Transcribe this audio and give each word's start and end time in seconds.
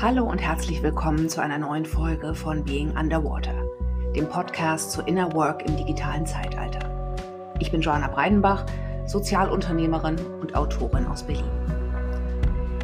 Hallo 0.00 0.22
und 0.22 0.38
herzlich 0.38 0.80
willkommen 0.80 1.28
zu 1.28 1.42
einer 1.42 1.58
neuen 1.58 1.84
Folge 1.84 2.32
von 2.32 2.62
Being 2.62 2.96
Underwater, 2.96 3.66
dem 4.14 4.28
Podcast 4.28 4.92
zu 4.92 5.02
Inner 5.02 5.32
Work 5.32 5.68
im 5.68 5.76
digitalen 5.76 6.24
Zeitalter. 6.24 7.16
Ich 7.58 7.72
bin 7.72 7.80
Joanna 7.80 8.06
Breidenbach, 8.06 8.64
Sozialunternehmerin 9.06 10.14
und 10.40 10.54
Autorin 10.54 11.04
aus 11.06 11.24
Berlin. 11.24 11.50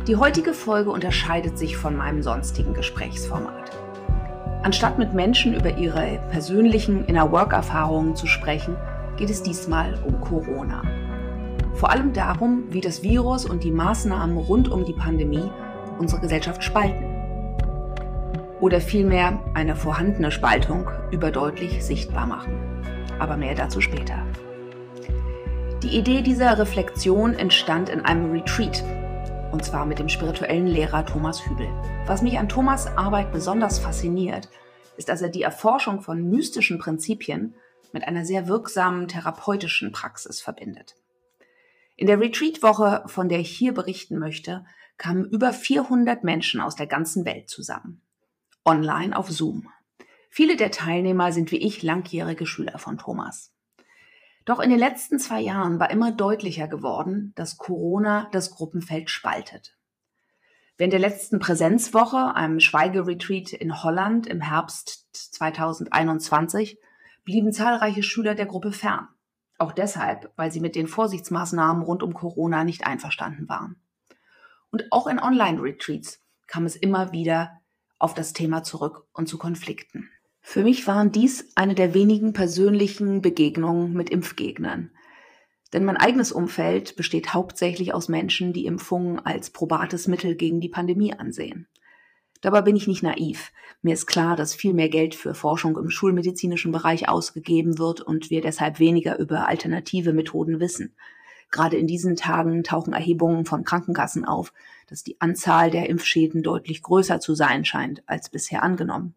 Die 0.08 0.16
heutige 0.16 0.52
Folge 0.52 0.90
unterscheidet 0.90 1.56
sich 1.56 1.76
von 1.76 1.96
meinem 1.96 2.20
sonstigen 2.20 2.74
Gesprächsformat. 2.74 3.70
Anstatt 4.64 4.98
mit 4.98 5.14
Menschen 5.14 5.54
über 5.54 5.76
ihre 5.78 6.18
persönlichen 6.32 7.04
Inner 7.04 7.30
Work-Erfahrungen 7.30 8.16
zu 8.16 8.26
sprechen, 8.26 8.76
geht 9.16 9.30
es 9.30 9.40
diesmal 9.40 9.96
um 10.04 10.20
Corona. 10.20 10.82
Vor 11.74 11.92
allem 11.92 12.12
darum, 12.12 12.64
wie 12.70 12.80
das 12.80 13.04
Virus 13.04 13.46
und 13.46 13.62
die 13.62 13.70
Maßnahmen 13.70 14.36
rund 14.36 14.68
um 14.68 14.84
die 14.84 14.94
Pandemie 14.94 15.48
unsere 15.98 16.20
Gesellschaft 16.20 16.62
spalten. 16.62 17.03
Oder 18.60 18.80
vielmehr 18.80 19.42
eine 19.54 19.76
vorhandene 19.76 20.30
Spaltung 20.30 20.88
überdeutlich 21.10 21.84
sichtbar 21.84 22.26
machen. 22.26 22.58
Aber 23.18 23.36
mehr 23.36 23.54
dazu 23.54 23.80
später. 23.80 24.24
Die 25.82 25.98
Idee 25.98 26.22
dieser 26.22 26.58
Reflexion 26.58 27.34
entstand 27.34 27.88
in 27.88 28.00
einem 28.00 28.32
Retreat, 28.32 28.82
und 29.52 29.64
zwar 29.64 29.84
mit 29.84 29.98
dem 29.98 30.08
spirituellen 30.08 30.66
Lehrer 30.66 31.04
Thomas 31.04 31.46
Hübel. 31.46 31.68
Was 32.06 32.22
mich 32.22 32.38
an 32.38 32.48
Thomas 32.48 32.86
Arbeit 32.96 33.32
besonders 33.32 33.78
fasziniert, 33.78 34.48
ist, 34.96 35.08
dass 35.08 35.20
er 35.20 35.28
die 35.28 35.42
Erforschung 35.42 36.00
von 36.00 36.28
mystischen 36.28 36.78
Prinzipien 36.78 37.54
mit 37.92 38.08
einer 38.08 38.24
sehr 38.24 38.48
wirksamen 38.48 39.08
therapeutischen 39.08 39.92
Praxis 39.92 40.40
verbindet. 40.40 40.96
In 41.96 42.06
der 42.06 42.18
Retreat-Woche, 42.18 43.04
von 43.06 43.28
der 43.28 43.38
ich 43.38 43.50
hier 43.50 43.72
berichten 43.74 44.18
möchte, 44.18 44.64
kamen 44.96 45.24
über 45.24 45.52
400 45.52 46.24
Menschen 46.24 46.60
aus 46.60 46.76
der 46.76 46.86
ganzen 46.86 47.24
Welt 47.24 47.48
zusammen. 47.48 48.00
Online 48.64 49.16
auf 49.16 49.30
Zoom. 49.30 49.68
Viele 50.30 50.56
der 50.56 50.70
Teilnehmer 50.70 51.32
sind 51.32 51.50
wie 51.52 51.58
ich 51.58 51.82
langjährige 51.82 52.46
Schüler 52.46 52.78
von 52.78 52.98
Thomas. 52.98 53.52
Doch 54.44 54.60
in 54.60 54.70
den 54.70 54.78
letzten 54.78 55.18
zwei 55.18 55.40
Jahren 55.40 55.78
war 55.78 55.90
immer 55.90 56.12
deutlicher 56.12 56.68
geworden, 56.68 57.32
dass 57.34 57.56
Corona 57.56 58.28
das 58.32 58.50
Gruppenfeld 58.50 59.10
spaltet. 59.10 59.76
Während 60.76 60.92
der 60.92 61.00
letzten 61.00 61.38
Präsenzwoche, 61.38 62.34
einem 62.34 62.58
Schweigeretreat 62.58 63.52
in 63.52 63.82
Holland 63.82 64.26
im 64.26 64.40
Herbst 64.40 65.08
2021, 65.12 66.78
blieben 67.24 67.52
zahlreiche 67.52 68.02
Schüler 68.02 68.34
der 68.34 68.46
Gruppe 68.46 68.72
fern. 68.72 69.08
Auch 69.56 69.72
deshalb, 69.72 70.32
weil 70.36 70.50
sie 70.50 70.60
mit 70.60 70.74
den 70.74 70.88
Vorsichtsmaßnahmen 70.88 71.82
rund 71.82 72.02
um 72.02 72.12
Corona 72.12 72.64
nicht 72.64 72.86
einverstanden 72.86 73.48
waren. 73.48 73.76
Und 74.70 74.90
auch 74.90 75.06
in 75.06 75.20
Online-Retreats 75.20 76.20
kam 76.48 76.66
es 76.66 76.74
immer 76.74 77.12
wieder 77.12 77.60
auf 77.98 78.14
das 78.14 78.32
Thema 78.32 78.62
zurück 78.62 79.06
und 79.12 79.28
zu 79.28 79.38
Konflikten. 79.38 80.10
Für 80.40 80.62
mich 80.62 80.86
waren 80.86 81.10
dies 81.10 81.48
eine 81.54 81.74
der 81.74 81.94
wenigen 81.94 82.32
persönlichen 82.32 83.22
Begegnungen 83.22 83.94
mit 83.94 84.10
Impfgegnern. 84.10 84.90
Denn 85.72 85.84
mein 85.84 85.96
eigenes 85.96 86.32
Umfeld 86.32 86.96
besteht 86.96 87.34
hauptsächlich 87.34 87.94
aus 87.94 88.08
Menschen, 88.08 88.52
die 88.52 88.66
Impfungen 88.66 89.18
als 89.18 89.50
probates 89.50 90.06
Mittel 90.06 90.36
gegen 90.36 90.60
die 90.60 90.68
Pandemie 90.68 91.14
ansehen. 91.14 91.66
Dabei 92.42 92.60
bin 92.60 92.76
ich 92.76 92.86
nicht 92.86 93.02
naiv. 93.02 93.52
Mir 93.80 93.94
ist 93.94 94.06
klar, 94.06 94.36
dass 94.36 94.54
viel 94.54 94.74
mehr 94.74 94.90
Geld 94.90 95.14
für 95.14 95.34
Forschung 95.34 95.78
im 95.78 95.88
schulmedizinischen 95.88 96.72
Bereich 96.72 97.08
ausgegeben 97.08 97.78
wird 97.78 98.02
und 98.02 98.28
wir 98.28 98.42
deshalb 98.42 98.78
weniger 98.78 99.18
über 99.18 99.48
alternative 99.48 100.12
Methoden 100.12 100.60
wissen. 100.60 100.94
Gerade 101.50 101.78
in 101.78 101.86
diesen 101.86 102.16
Tagen 102.16 102.62
tauchen 102.62 102.92
Erhebungen 102.92 103.46
von 103.46 103.64
Krankenkassen 103.64 104.26
auf, 104.26 104.52
dass 104.86 105.02
die 105.02 105.20
Anzahl 105.20 105.70
der 105.70 105.88
Impfschäden 105.88 106.42
deutlich 106.42 106.82
größer 106.82 107.20
zu 107.20 107.34
sein 107.34 107.64
scheint 107.64 108.02
als 108.06 108.28
bisher 108.30 108.62
angenommen. 108.62 109.14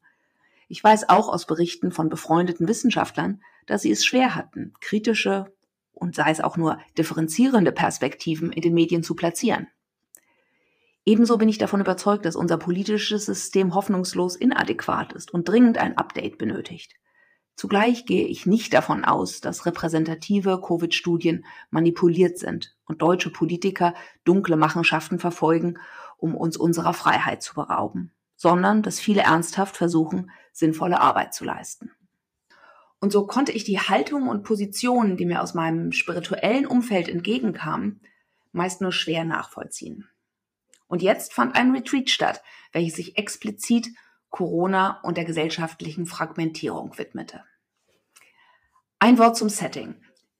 Ich 0.67 0.83
weiß 0.83 1.09
auch 1.09 1.29
aus 1.29 1.45
Berichten 1.45 1.91
von 1.91 2.09
befreundeten 2.09 2.67
Wissenschaftlern, 2.67 3.41
dass 3.65 3.83
sie 3.83 3.91
es 3.91 4.05
schwer 4.05 4.35
hatten, 4.35 4.73
kritische 4.81 5.51
und 5.93 6.15
sei 6.15 6.31
es 6.31 6.41
auch 6.41 6.57
nur 6.57 6.79
differenzierende 6.97 7.71
Perspektiven 7.71 8.51
in 8.51 8.61
den 8.61 8.73
Medien 8.73 9.03
zu 9.03 9.15
platzieren. 9.15 9.67
Ebenso 11.05 11.37
bin 11.37 11.47
ich 11.47 11.57
davon 11.57 11.79
überzeugt, 11.79 12.25
dass 12.25 12.35
unser 12.35 12.57
politisches 12.57 13.25
System 13.25 13.73
hoffnungslos 13.73 14.35
inadäquat 14.35 15.13
ist 15.13 15.33
und 15.33 15.47
dringend 15.47 15.77
ein 15.77 15.97
Update 15.97 16.37
benötigt. 16.37 16.95
Zugleich 17.57 18.05
gehe 18.05 18.27
ich 18.27 18.45
nicht 18.45 18.71
davon 18.75 19.03
aus, 19.03 19.41
dass 19.41 19.65
repräsentative 19.65 20.61
Covid-Studien 20.61 21.43
manipuliert 21.71 22.37
sind 22.37 22.77
und 22.85 23.01
deutsche 23.01 23.31
Politiker 23.31 23.95
dunkle 24.23 24.57
Machenschaften 24.57 25.17
verfolgen, 25.17 25.79
um 26.17 26.35
uns 26.35 26.55
unserer 26.55 26.93
Freiheit 26.93 27.41
zu 27.41 27.55
berauben, 27.55 28.13
sondern 28.35 28.83
dass 28.83 28.99
viele 28.99 29.21
ernsthaft 29.21 29.75
versuchen, 29.75 30.29
sinnvolle 30.53 31.01
Arbeit 31.01 31.33
zu 31.33 31.45
leisten. 31.45 31.91
Und 32.99 33.11
so 33.11 33.25
konnte 33.25 33.51
ich 33.51 33.63
die 33.63 33.79
Haltung 33.79 34.27
und 34.27 34.43
Positionen, 34.43 35.17
die 35.17 35.25
mir 35.25 35.41
aus 35.41 35.55
meinem 35.55 35.91
spirituellen 35.91 36.67
Umfeld 36.67 37.09
entgegenkamen, 37.09 38.01
meist 38.51 38.81
nur 38.81 38.91
schwer 38.91 39.25
nachvollziehen. 39.25 40.07
Und 40.87 41.01
jetzt 41.01 41.33
fand 41.33 41.55
ein 41.55 41.71
Retreat 41.71 42.11
statt, 42.11 42.43
welches 42.71 42.97
sich 42.97 43.17
explizit 43.17 43.87
Corona 44.29 44.99
und 45.03 45.17
der 45.17 45.25
gesellschaftlichen 45.25 46.05
Fragmentierung 46.05 46.97
widmete. 46.97 47.43
Ein 48.99 49.17
Wort 49.17 49.37
zum 49.37 49.49
Setting. 49.49 49.95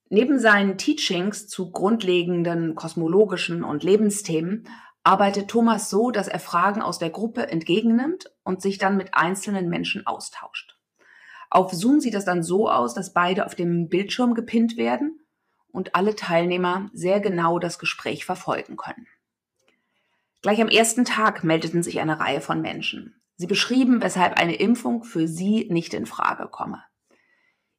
Neben 0.09 0.39
seinen 0.39 0.77
Teachings 0.77 1.47
zu 1.47 1.71
grundlegenden 1.71 2.75
kosmologischen 2.75 3.63
und 3.63 3.83
Lebensthemen 3.83 4.67
arbeitet 5.03 5.49
Thomas 5.49 5.89
so, 5.89 6.11
dass 6.11 6.27
er 6.27 6.39
Fragen 6.39 6.81
aus 6.81 6.99
der 6.99 7.09
Gruppe 7.09 7.47
entgegennimmt 7.49 8.31
und 8.43 8.61
sich 8.61 8.77
dann 8.77 8.97
mit 8.97 9.13
einzelnen 9.13 9.69
Menschen 9.69 10.05
austauscht. 10.05 10.77
Auf 11.49 11.71
Zoom 11.71 11.99
sieht 11.99 12.13
das 12.13 12.25
dann 12.25 12.43
so 12.43 12.69
aus, 12.69 12.93
dass 12.93 13.13
beide 13.13 13.45
auf 13.45 13.55
dem 13.55 13.87
Bildschirm 13.87 14.33
gepinnt 14.33 14.75
werden 14.75 15.19
und 15.71 15.95
alle 15.95 16.15
Teilnehmer 16.15 16.89
sehr 16.93 17.19
genau 17.19 17.59
das 17.59 17.79
Gespräch 17.79 18.25
verfolgen 18.25 18.75
können. 18.75 19.07
Gleich 20.41 20.61
am 20.61 20.67
ersten 20.67 21.05
Tag 21.05 21.43
meldeten 21.43 21.83
sich 21.83 21.99
eine 21.99 22.19
Reihe 22.19 22.41
von 22.41 22.61
Menschen. 22.61 23.21
Sie 23.37 23.47
beschrieben, 23.47 24.01
weshalb 24.01 24.37
eine 24.37 24.55
Impfung 24.55 25.03
für 25.03 25.27
sie 25.27 25.67
nicht 25.69 25.93
in 25.93 26.05
Frage 26.05 26.47
komme. 26.47 26.83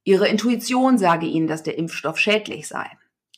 Ihre 0.04 0.28
Intuition 0.28 0.96
sage 0.96 1.26
ihnen, 1.26 1.48
dass 1.48 1.64
der 1.64 1.76
Impfstoff 1.76 2.18
schädlich 2.18 2.68
sei. 2.68 2.88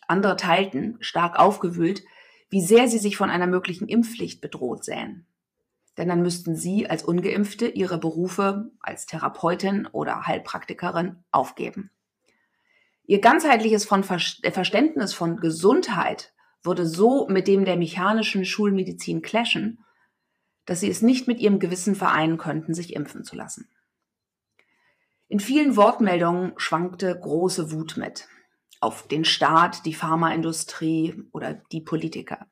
Andere 0.06 0.36
teilten, 0.36 0.98
stark 1.00 1.38
aufgewühlt, 1.38 2.02
wie 2.50 2.60
sehr 2.60 2.88
sie 2.88 2.98
sich 2.98 3.16
von 3.16 3.30
einer 3.30 3.46
möglichen 3.46 3.88
Impfpflicht 3.88 4.40
bedroht 4.40 4.84
sähen. 4.84 5.26
Denn 5.96 6.08
dann 6.08 6.22
müssten 6.22 6.54
sie 6.54 6.88
als 6.88 7.02
ungeimpfte 7.02 7.66
ihre 7.66 7.98
Berufe 7.98 8.70
als 8.80 9.06
Therapeutin 9.06 9.86
oder 9.86 10.26
Heilpraktikerin 10.26 11.16
aufgeben. 11.32 11.90
Ihr 13.06 13.20
ganzheitliches 13.20 13.86
Verständnis 13.86 15.14
von 15.14 15.38
Gesundheit 15.38 16.32
würde 16.62 16.86
so 16.86 17.26
mit 17.28 17.48
dem 17.48 17.64
der 17.64 17.76
mechanischen 17.76 18.44
Schulmedizin 18.44 19.22
clashen, 19.22 19.84
dass 20.66 20.80
sie 20.80 20.90
es 20.90 21.02
nicht 21.02 21.26
mit 21.26 21.40
ihrem 21.40 21.58
Gewissen 21.58 21.94
vereinen 21.94 22.38
könnten, 22.38 22.74
sich 22.74 22.94
impfen 22.94 23.24
zu 23.24 23.36
lassen. 23.36 23.68
In 25.28 25.40
vielen 25.40 25.76
Wortmeldungen 25.76 26.52
schwankte 26.56 27.18
große 27.18 27.70
Wut 27.70 27.96
mit. 27.96 28.28
Auf 28.80 29.06
den 29.06 29.24
Staat, 29.24 29.86
die 29.86 29.94
Pharmaindustrie 29.94 31.22
oder 31.32 31.54
die 31.70 31.80
Politiker. 31.80 32.46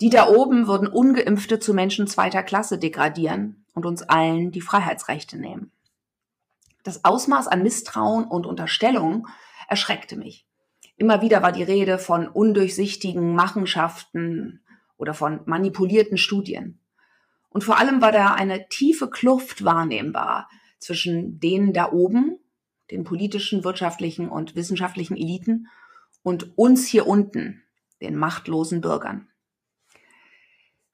Die 0.00 0.10
da 0.10 0.28
oben 0.28 0.66
würden 0.66 0.88
ungeimpfte 0.88 1.58
zu 1.58 1.74
Menschen 1.74 2.06
zweiter 2.06 2.42
Klasse 2.42 2.78
degradieren 2.78 3.64
und 3.74 3.86
uns 3.86 4.02
allen 4.02 4.50
die 4.50 4.60
Freiheitsrechte 4.60 5.38
nehmen. 5.38 5.70
Das 6.82 7.04
Ausmaß 7.04 7.46
an 7.48 7.62
Misstrauen 7.62 8.24
und 8.24 8.46
Unterstellung 8.46 9.28
erschreckte 9.68 10.16
mich. 10.16 10.46
Immer 10.96 11.22
wieder 11.22 11.42
war 11.42 11.52
die 11.52 11.62
Rede 11.62 11.98
von 11.98 12.26
undurchsichtigen 12.26 13.34
Machenschaften 13.34 14.62
oder 14.96 15.14
von 15.14 15.40
manipulierten 15.46 16.18
Studien. 16.18 16.78
Und 17.52 17.64
vor 17.64 17.78
allem 17.78 18.00
war 18.00 18.12
da 18.12 18.32
eine 18.34 18.68
tiefe 18.68 19.10
Kluft 19.10 19.64
wahrnehmbar 19.64 20.48
zwischen 20.78 21.38
denen 21.38 21.72
da 21.72 21.92
oben, 21.92 22.38
den 22.90 23.04
politischen, 23.04 23.62
wirtschaftlichen 23.62 24.28
und 24.28 24.56
wissenschaftlichen 24.56 25.16
Eliten, 25.16 25.68
und 26.22 26.56
uns 26.56 26.86
hier 26.86 27.06
unten, 27.06 27.62
den 28.00 28.16
machtlosen 28.16 28.80
Bürgern. 28.80 29.28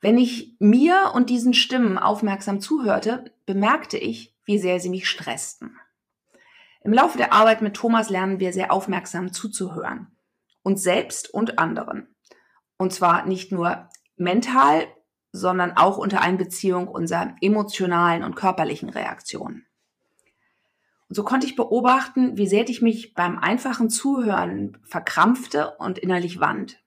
Wenn 0.01 0.17
ich 0.17 0.57
mir 0.59 1.13
und 1.15 1.29
diesen 1.29 1.55
Stimmen 1.55 1.99
aufmerksam 1.99 2.61
zuhörte, 2.61 3.33
bemerkte 3.47 3.99
ich, 3.99 4.35
wie 4.45 4.59
sehr 4.59 4.81
sie 4.81 4.89
mich 4.89 5.09
stressten. 5.09 5.77
Im 6.83 6.93
Laufe 6.93 7.19
der 7.19 7.33
Arbeit 7.33 7.61
mit 7.61 7.75
Thomas 7.75 8.09
lernen 8.09 8.41
wir 8.41 8.53
sehr 8.53 8.73
aufmerksam 8.73 9.33
zuzuhören. 9.33 10.07
Uns 10.63 10.83
selbst 10.83 11.33
und 11.33 11.59
anderen. 11.59 12.15
Und 12.79 12.93
zwar 12.93 13.27
nicht 13.27 13.53
nur 13.53 13.89
mental, 14.17 14.87
sondern 15.39 15.77
auch 15.77 15.97
unter 15.97 16.21
Einbeziehung 16.21 16.89
unserer 16.89 17.35
emotionalen 17.41 18.25
und 18.25 18.37
körperlichen 18.37 18.91
Reaktionen. 18.91 19.65
Und 21.09 21.15
so 21.15 21.25
konnte 21.25 21.47
ich 21.47 21.57
beobachten, 21.57 22.37
wie 22.37 22.47
sehr 22.47 22.69
ich 22.69 22.83
mich 22.83 23.15
beim 23.15 23.39
einfachen 23.39 23.89
Zuhören 23.89 24.77
verkrampfte 24.83 25.77
und 25.79 25.99
innerlich 25.99 26.39
wand, 26.39 26.83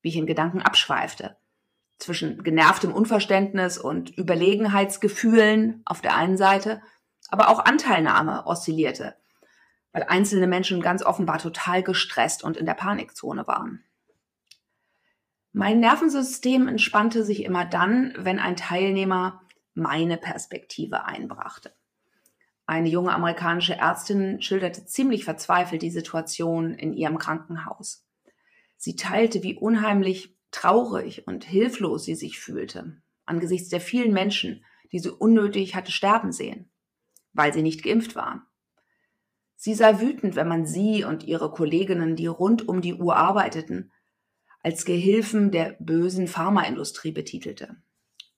wie 0.00 0.10
ich 0.10 0.16
in 0.16 0.26
Gedanken 0.26 0.62
abschweifte, 0.62 1.36
zwischen 1.98 2.44
genervtem 2.44 2.92
Unverständnis 2.92 3.78
und 3.78 4.16
Überlegenheitsgefühlen 4.16 5.82
auf 5.86 6.00
der 6.00 6.14
einen 6.16 6.36
Seite, 6.36 6.82
aber 7.30 7.48
auch 7.48 7.64
Anteilnahme 7.64 8.46
oszillierte, 8.46 9.16
weil 9.92 10.04
einzelne 10.04 10.46
Menschen 10.46 10.80
ganz 10.80 11.02
offenbar 11.02 11.38
total 11.38 11.82
gestresst 11.82 12.44
und 12.44 12.56
in 12.56 12.66
der 12.66 12.74
Panikzone 12.74 13.46
waren. 13.48 13.82
Mein 15.56 15.78
Nervensystem 15.78 16.66
entspannte 16.66 17.24
sich 17.24 17.44
immer 17.44 17.64
dann, 17.64 18.12
wenn 18.18 18.40
ein 18.40 18.56
Teilnehmer 18.56 19.40
meine 19.74 20.16
Perspektive 20.16 21.04
einbrachte. 21.04 21.72
Eine 22.66 22.88
junge 22.88 23.14
amerikanische 23.14 23.76
Ärztin 23.76 24.42
schilderte 24.42 24.84
ziemlich 24.84 25.24
verzweifelt 25.24 25.82
die 25.82 25.92
Situation 25.92 26.74
in 26.74 26.92
ihrem 26.92 27.18
Krankenhaus. 27.18 28.04
Sie 28.76 28.96
teilte, 28.96 29.44
wie 29.44 29.54
unheimlich 29.56 30.36
traurig 30.50 31.28
und 31.28 31.44
hilflos 31.44 32.04
sie 32.04 32.16
sich 32.16 32.40
fühlte, 32.40 33.00
angesichts 33.24 33.68
der 33.68 33.80
vielen 33.80 34.12
Menschen, 34.12 34.64
die 34.90 34.98
sie 34.98 35.12
unnötig 35.12 35.76
hatte 35.76 35.92
sterben 35.92 36.32
sehen, 36.32 36.68
weil 37.32 37.54
sie 37.54 37.62
nicht 37.62 37.84
geimpft 37.84 38.16
waren. 38.16 38.42
Sie 39.54 39.74
sei 39.74 40.00
wütend, 40.00 40.34
wenn 40.34 40.48
man 40.48 40.66
sie 40.66 41.04
und 41.04 41.22
ihre 41.22 41.52
Kolleginnen, 41.52 42.16
die 42.16 42.26
rund 42.26 42.66
um 42.66 42.80
die 42.80 42.94
Uhr 42.94 43.14
arbeiteten, 43.14 43.92
als 44.64 44.84
Gehilfen 44.84 45.50
der 45.50 45.76
bösen 45.78 46.26
Pharmaindustrie 46.26 47.12
betitelte. 47.12 47.76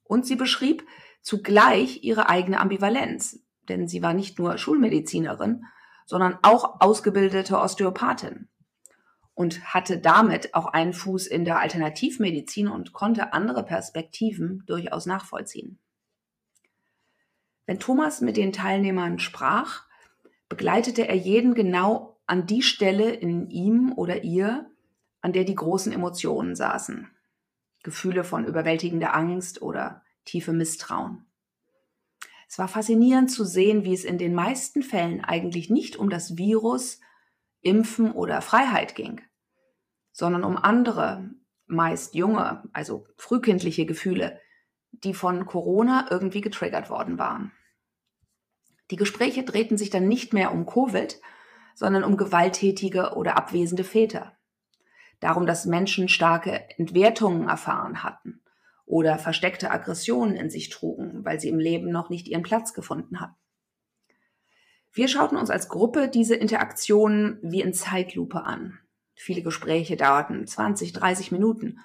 Und 0.03 0.25
sie 0.25 0.35
beschrieb 0.35 0.85
zugleich 1.21 2.03
ihre 2.03 2.29
eigene 2.29 2.59
Ambivalenz, 2.59 3.43
denn 3.69 3.87
sie 3.87 4.01
war 4.03 4.13
nicht 4.13 4.37
nur 4.37 4.57
Schulmedizinerin, 4.57 5.63
sondern 6.05 6.37
auch 6.41 6.79
ausgebildete 6.81 7.57
Osteopathin 7.57 8.47
und 9.33 9.73
hatte 9.73 9.99
damit 9.99 10.53
auch 10.53 10.65
einen 10.65 10.93
Fuß 10.93 11.27
in 11.27 11.45
der 11.45 11.59
Alternativmedizin 11.59 12.67
und 12.67 12.91
konnte 12.91 13.33
andere 13.33 13.63
Perspektiven 13.63 14.63
durchaus 14.65 15.05
nachvollziehen. 15.05 15.79
Wenn 17.65 17.79
Thomas 17.79 18.21
mit 18.21 18.35
den 18.37 18.53
Teilnehmern 18.53 19.19
sprach, 19.19 19.85
begleitete 20.49 21.07
er 21.07 21.15
jeden 21.15 21.53
genau 21.53 22.19
an 22.25 22.47
die 22.47 22.61
Stelle 22.61 23.11
in 23.11 23.49
ihm 23.49 23.93
oder 23.93 24.23
ihr, 24.23 24.69
an 25.27 25.33
der 25.33 25.43
die 25.43 25.55
großen 25.55 25.91
Emotionen 25.91 26.55
saßen. 26.55 27.11
Gefühle 27.83 28.23
von 28.23 28.45
überwältigender 28.45 29.13
Angst 29.13 29.61
oder 29.61 30.01
tiefe 30.23 30.53
Misstrauen. 30.53 31.25
Es 32.47 32.57
war 32.57 32.69
faszinierend 32.69 33.29
zu 33.29 33.43
sehen, 33.43 33.83
wie 33.83 33.93
es 33.93 34.05
in 34.05 34.17
den 34.17 34.33
meisten 34.33 34.83
Fällen 34.83 35.21
eigentlich 35.21 35.69
nicht 35.69 35.97
um 35.97 36.09
das 36.09 36.37
Virus, 36.37 37.01
Impfen 37.59 38.13
oder 38.13 38.41
Freiheit 38.41 38.95
ging, 38.95 39.19
sondern 40.13 40.45
um 40.45 40.55
andere, 40.55 41.29
meist 41.65 42.15
junge, 42.15 42.63
also 42.71 43.05
frühkindliche 43.17 43.85
Gefühle, 43.85 44.39
die 44.91 45.13
von 45.13 45.45
Corona 45.45 46.07
irgendwie 46.09 46.39
getriggert 46.39 46.89
worden 46.89 47.19
waren. 47.19 47.51
Die 48.91 48.95
Gespräche 48.95 49.43
drehten 49.43 49.77
sich 49.77 49.89
dann 49.89 50.07
nicht 50.07 50.31
mehr 50.31 50.53
um 50.53 50.65
Covid, 50.65 51.19
sondern 51.75 52.05
um 52.05 52.15
gewalttätige 52.15 53.15
oder 53.17 53.35
abwesende 53.35 53.83
Väter. 53.83 54.36
Darum, 55.19 55.45
dass 55.45 55.65
Menschen 55.65 56.09
starke 56.09 56.69
Entwertungen 56.77 57.47
erfahren 57.47 58.03
hatten 58.03 58.41
oder 58.85 59.17
versteckte 59.17 59.71
Aggressionen 59.71 60.35
in 60.35 60.49
sich 60.49 60.69
trugen, 60.69 61.25
weil 61.25 61.39
sie 61.39 61.49
im 61.49 61.59
Leben 61.59 61.91
noch 61.91 62.09
nicht 62.09 62.27
ihren 62.27 62.43
Platz 62.43 62.73
gefunden 62.73 63.19
hatten. 63.19 63.35
Wir 64.93 65.07
schauten 65.07 65.37
uns 65.37 65.49
als 65.49 65.69
Gruppe 65.69 66.07
diese 66.07 66.35
Interaktionen 66.35 67.39
wie 67.41 67.61
in 67.61 67.73
Zeitlupe 67.73 68.43
an. 68.43 68.79
Viele 69.13 69.41
Gespräche 69.41 69.97
dauerten 69.97 70.47
20, 70.47 70.93
30 70.93 71.31
Minuten 71.31 71.79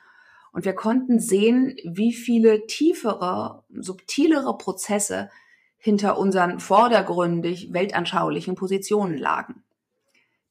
und 0.53 0.65
wir 0.65 0.75
konnten 0.75 1.19
sehen, 1.19 1.77
wie 1.85 2.13
viele 2.13 2.67
tiefere, 2.67 3.65
subtilere 3.71 4.57
Prozesse 4.59 5.31
hinter 5.79 6.19
unseren 6.19 6.61
vordergründig 6.61 7.73
weltanschaulichen 7.73 8.55
Positionen 8.55 9.19
lagen. 9.19 9.65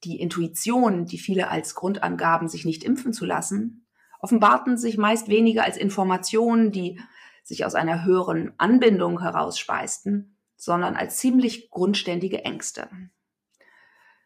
Die 0.03 0.19
Intuition, 0.19 1.05
die 1.05 1.17
viele 1.17 1.49
als 1.49 1.75
Grund 1.75 2.03
angaben, 2.03 2.47
sich 2.47 2.65
nicht 2.65 2.83
impfen 2.83 3.13
zu 3.13 3.25
lassen, 3.25 3.85
offenbarten 4.19 4.77
sich 4.77 4.97
meist 4.97 5.27
weniger 5.27 5.63
als 5.63 5.77
Informationen, 5.77 6.71
die 6.71 6.99
sich 7.43 7.65
aus 7.65 7.75
einer 7.75 8.03
höheren 8.05 8.53
Anbindung 8.57 9.21
herausspeisten, 9.21 10.37
sondern 10.55 10.95
als 10.95 11.17
ziemlich 11.17 11.69
grundständige 11.69 12.45
Ängste. 12.45 12.89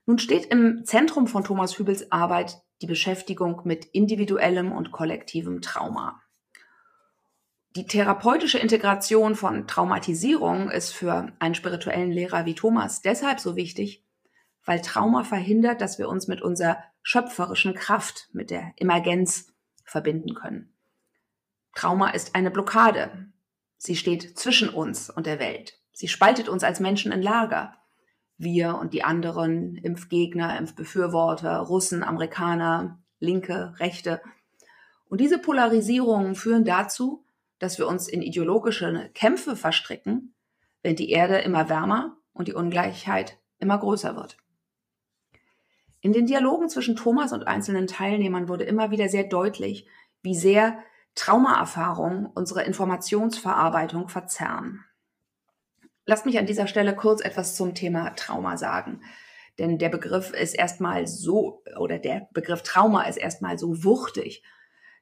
Nun 0.06 0.20
steht 0.20 0.46
im 0.48 0.86
Zentrum 0.86 1.28
von 1.28 1.44
Thomas 1.44 1.80
Hübels 1.80 2.12
Arbeit 2.12 2.62
die 2.82 2.88
Beschäftigung 2.88 3.62
mit 3.64 3.86
individuellem 3.86 4.72
und 4.72 4.92
kollektivem 4.92 5.62
Trauma. 5.62 6.22
Die 7.76 7.88
therapeutische 7.88 8.58
Integration 8.58 9.36
von 9.36 9.68
Traumatisierung 9.68 10.70
ist 10.70 10.92
für 10.92 11.34
einen 11.40 11.56
spirituellen 11.56 12.12
Lehrer 12.12 12.46
wie 12.46 12.56
Thomas 12.56 13.02
deshalb 13.02 13.40
so 13.40 13.56
wichtig, 13.56 14.05
weil 14.66 14.82
Trauma 14.82 15.24
verhindert, 15.24 15.80
dass 15.80 16.00
wir 16.00 16.10
uns 16.10 16.28
mit 16.28 16.42
unserer 16.42 16.84
schöpferischen 17.04 17.76
Kraft, 17.76 18.30
mit 18.34 18.50
der 18.50 18.74
Emergenz 18.78 19.54
verbinden 19.86 20.34
können. 20.34 20.74
Trauma 21.76 22.10
ist 22.10 22.36
eine 22.36 22.52
Blockade. 22.52 23.28
Sie 23.78 23.96
steht 23.96 24.38
zwischen 24.38 24.70
uns 24.70 25.10
und 25.10 25.28
der 25.28 25.40
Welt. 25.40 25.80
Sie 25.94 26.08
spaltet 26.08 26.50
uns 26.50 26.64
als 26.64 26.80
Menschen 26.80 27.12
in 27.12 27.22
Lager. 27.22 27.76
Wir 28.38 28.76
und 28.76 28.94
die 28.94 29.04
anderen, 29.04 29.76
Impfgegner, 29.78 30.58
Impfbefürworter, 30.58 31.58
Russen, 31.60 32.04
Amerikaner, 32.04 33.00
Linke, 33.20 33.76
Rechte. 33.78 34.22
Und 35.08 35.22
diese 35.22 35.38
Polarisierungen 35.38 36.36
führen 36.36 36.66
dazu, 36.66 37.26
dass 37.60 37.78
wir 37.78 37.88
uns 37.88 38.08
in 38.08 38.22
ideologische 38.22 39.10
Kämpfe 39.14 39.56
verstricken, 39.56 40.34
wenn 40.82 40.96
die 40.96 41.12
Erde 41.12 41.38
immer 41.38 41.70
wärmer 41.70 42.18
und 42.34 42.48
die 42.48 42.54
Ungleichheit 42.54 43.38
immer 43.60 43.78
größer 43.78 44.16
wird. 44.16 44.38
In 46.06 46.14
den 46.14 46.28
Dialogen 46.28 46.70
zwischen 46.70 46.96
Thomas 46.96 47.34
und 47.34 47.48
einzelnen 47.48 47.88
Teilnehmern 47.88 48.48
wurde 48.48 48.64
immer 48.64 48.92
wieder 48.92 49.10
sehr 49.10 49.24
deutlich, 49.24 49.88
wie 50.22 50.36
sehr 50.36 50.78
Traumaerfahrungen 51.16 52.28
unsere 52.28 52.62
Informationsverarbeitung 52.62 54.08
verzerren. 54.08 54.86
Lasst 56.06 56.28
mich 56.28 56.38
an 56.38 56.46
dieser 56.46 56.68
Stelle 56.68 56.96
kurz 56.96 57.22
etwas 57.22 57.56
zum 57.56 57.74
Thema 57.74 58.12
Trauma 58.12 58.56
sagen. 58.56 59.02
Denn 59.58 59.80
der 59.80 59.90
Begriff 59.90 60.30
ist 60.32 60.54
erstmal 60.54 61.08
so, 61.08 61.64
oder 61.76 61.98
der 61.98 62.30
Begriff 62.34 62.62
Trauma 62.62 63.06
ist 63.06 63.18
erstmal 63.18 63.58
so 63.58 63.84
wuchtig, 63.84 64.44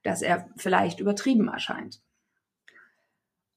dass 0.04 0.22
er 0.22 0.48
vielleicht 0.56 1.02
übertrieben 1.02 1.50
erscheint. 1.50 2.02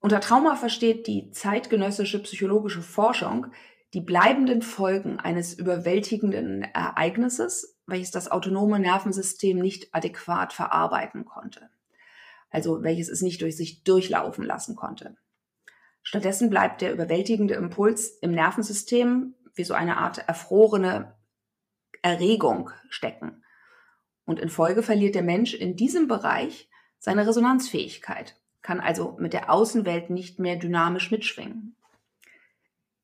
Unter 0.00 0.18
Trauma 0.18 0.56
versteht 0.56 1.06
die 1.06 1.30
zeitgenössische 1.30 2.20
psychologische 2.24 2.82
Forschung 2.82 3.52
die 3.96 4.02
bleibenden 4.02 4.60
Folgen 4.60 5.18
eines 5.20 5.54
überwältigenden 5.54 6.60
Ereignisses, 6.60 7.78
welches 7.86 8.10
das 8.10 8.30
autonome 8.30 8.78
Nervensystem 8.78 9.58
nicht 9.58 9.94
adäquat 9.94 10.52
verarbeiten 10.52 11.24
konnte. 11.24 11.70
Also 12.50 12.82
welches 12.82 13.08
es 13.08 13.22
nicht 13.22 13.40
durch 13.40 13.56
sich 13.56 13.84
durchlaufen 13.84 14.44
lassen 14.44 14.76
konnte. 14.76 15.16
Stattdessen 16.02 16.50
bleibt 16.50 16.82
der 16.82 16.92
überwältigende 16.92 17.54
Impuls 17.54 18.10
im 18.20 18.32
Nervensystem 18.32 19.34
wie 19.54 19.64
so 19.64 19.72
eine 19.72 19.96
Art 19.96 20.28
erfrorene 20.28 21.14
Erregung 22.02 22.68
stecken. 22.90 23.44
Und 24.26 24.40
in 24.40 24.50
Folge 24.50 24.82
verliert 24.82 25.14
der 25.14 25.22
Mensch 25.22 25.54
in 25.54 25.74
diesem 25.74 26.06
Bereich 26.06 26.68
seine 26.98 27.26
Resonanzfähigkeit, 27.26 28.36
kann 28.60 28.78
also 28.78 29.16
mit 29.18 29.32
der 29.32 29.50
Außenwelt 29.50 30.10
nicht 30.10 30.38
mehr 30.38 30.56
dynamisch 30.56 31.10
mitschwingen. 31.10 31.76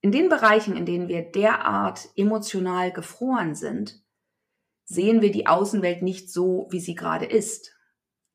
In 0.02 0.10
den 0.10 0.28
Bereichen, 0.28 0.76
in 0.76 0.84
denen 0.84 1.06
wir 1.06 1.22
derart 1.22 2.08
emotional 2.16 2.92
gefroren 2.92 3.54
sind, 3.54 4.02
sehen 4.84 5.22
wir 5.22 5.30
die 5.30 5.46
Außenwelt 5.46 6.02
nicht 6.02 6.30
so, 6.30 6.66
wie 6.70 6.80
sie 6.80 6.96
gerade 6.96 7.24
ist, 7.24 7.72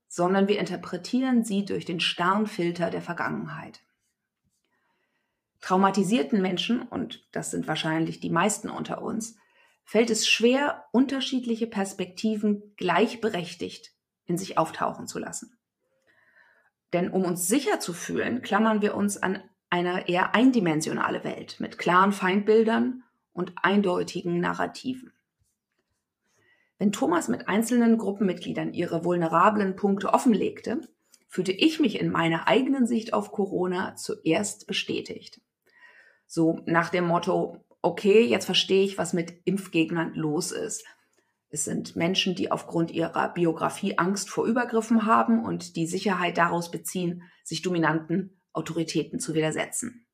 sondern 0.08 0.48
wir 0.48 0.60
interpretieren 0.60 1.44
sie 1.44 1.66
durch 1.66 1.84
den 1.84 2.00
Sternfilter 2.00 2.90
der 2.90 3.02
Vergangenheit. 3.02 3.82
Traumatisierten 5.60 6.42
Menschen, 6.42 6.82
und 6.84 7.28
das 7.34 7.52
sind 7.52 7.68
wahrscheinlich 7.68 8.22
die 8.22 8.30
meisten 8.30 8.70
unter 8.70 9.02
uns, 9.02 9.38
fällt 9.84 10.10
es 10.10 10.26
schwer, 10.26 10.86
unterschiedliche 10.94 11.68
Perspektiven 11.68 12.76
gleichberechtigt 12.78 13.94
in 14.26 14.38
sich 14.38 14.58
auftauchen 14.58 15.06
zu 15.06 15.20
lassen. 15.20 15.60
Denn 16.94 17.10
um 17.10 17.26
uns 17.26 17.48
sicher 17.48 17.82
zu 17.82 17.92
fühlen, 17.92 18.42
klammern 18.42 18.82
wir 18.82 18.96
uns 18.96 19.18
an 19.18 19.44
eine 19.70 20.08
eher 20.08 20.34
eindimensionale 20.36 21.24
Welt 21.24 21.60
mit 21.60 21.78
klaren 21.78 22.12
Feindbildern 22.12 23.04
und 23.34 23.54
eindeutigen 23.62 24.40
Narrativen. 24.40 25.14
Wenn 26.80 26.92
Thomas 26.92 27.28
mit 27.28 27.48
einzelnen 27.48 27.98
Gruppenmitgliedern 27.98 28.74
ihre 28.74 29.04
vulnerablen 29.04 29.76
Punkte 29.76 30.14
offenlegte, 30.14 30.82
fühlte 31.28 31.52
ich 31.52 31.80
mich 31.80 32.00
in 32.00 32.12
meiner 32.12 32.48
eigenen 32.48 32.88
Sicht 32.88 33.14
auf 33.14 33.32
Corona 33.32 33.96
zuerst 33.96 34.68
bestätigt. 34.68 35.42
So 36.26 36.62
nach 36.66 36.90
dem 36.90 37.06
Motto, 37.06 37.64
okay, 37.82 38.24
jetzt 38.24 38.46
verstehe 38.46 38.84
ich, 38.84 38.98
was 38.98 39.14
mit 39.14 39.34
Impfgegnern 39.46 40.14
los 40.14 40.52
ist. 40.52 40.86
Es 41.50 41.64
sind 41.64 41.96
Menschen, 41.96 42.36
die 42.36 42.52
aufgrund 42.52 42.92
ihrer 42.92 43.30
Biografie 43.30 43.98
Angst 43.98 44.30
vor 44.30 44.46
Übergriffen 44.46 45.06
haben 45.06 45.44
und 45.44 45.76
die 45.76 45.88
Sicherheit 45.88 46.38
daraus 46.38 46.70
beziehen, 46.70 47.24
sich 47.44 47.62
dominanten 47.62 48.37
Autoritäten 48.58 49.20
zu 49.20 49.34
widersetzen. 49.34 50.06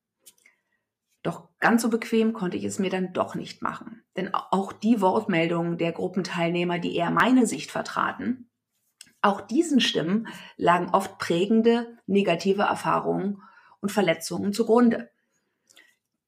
Doch 1.22 1.48
ganz 1.58 1.82
so 1.82 1.88
bequem 1.88 2.34
konnte 2.34 2.58
ich 2.58 2.64
es 2.64 2.78
mir 2.78 2.90
dann 2.90 3.14
doch 3.14 3.34
nicht 3.34 3.62
machen. 3.62 4.04
Denn 4.16 4.34
auch 4.34 4.72
die 4.72 5.00
Wortmeldungen 5.00 5.78
der 5.78 5.92
Gruppenteilnehmer, 5.92 6.78
die 6.78 6.94
eher 6.94 7.10
meine 7.10 7.46
Sicht 7.46 7.70
vertraten, 7.70 8.50
auch 9.22 9.40
diesen 9.40 9.80
Stimmen 9.80 10.28
lagen 10.58 10.90
oft 10.90 11.18
prägende 11.18 11.96
negative 12.06 12.62
Erfahrungen 12.62 13.40
und 13.80 13.90
Verletzungen 13.90 14.52
zugrunde. 14.52 15.10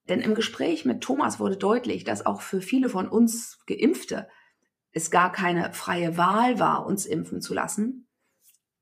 Denn 0.08 0.20
im 0.20 0.34
Gespräch 0.34 0.86
mit 0.86 1.02
Thomas 1.02 1.38
wurde 1.38 1.58
deutlich, 1.58 2.04
dass 2.04 2.24
auch 2.24 2.40
für 2.40 2.62
viele 2.62 2.88
von 2.88 3.06
uns 3.06 3.58
Geimpfte 3.66 4.28
es 4.92 5.10
gar 5.10 5.30
keine 5.30 5.74
freie 5.74 6.16
Wahl 6.16 6.58
war, 6.58 6.86
uns 6.86 7.04
impfen 7.04 7.42
zu 7.42 7.52
lassen, 7.52 8.06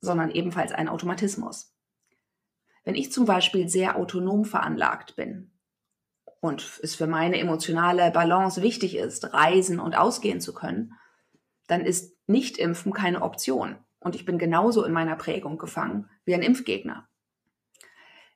sondern 0.01 0.31
ebenfalls 0.31 0.71
ein 0.71 0.89
Automatismus. 0.89 1.74
Wenn 2.85 2.95
ich 2.95 3.13
zum 3.13 3.25
Beispiel 3.25 3.69
sehr 3.69 3.97
autonom 3.97 4.45
veranlagt 4.45 5.17
bin 5.17 5.51
und 6.41 6.81
es 6.83 6.95
für 6.95 7.07
meine 7.07 7.39
emotionale 7.39 8.11
Balance 8.11 8.63
wichtig 8.63 8.97
ist, 8.97 9.33
reisen 9.33 9.81
und 9.81 9.97
ausgehen 9.97 10.41
zu 10.41 10.53
können, 10.53 10.93
dann 11.67 11.81
ist 11.81 12.15
Nicht-Impfen 12.27 12.93
keine 12.93 13.23
Option. 13.23 13.77
Und 14.01 14.15
ich 14.15 14.27
bin 14.27 14.39
genauso 14.39 14.85
in 14.85 14.93
meiner 14.93 15.17
Prägung 15.17 15.57
gefangen 15.57 16.11
wie 16.27 16.35
ein 16.35 16.43
Impfgegner. 16.43 17.09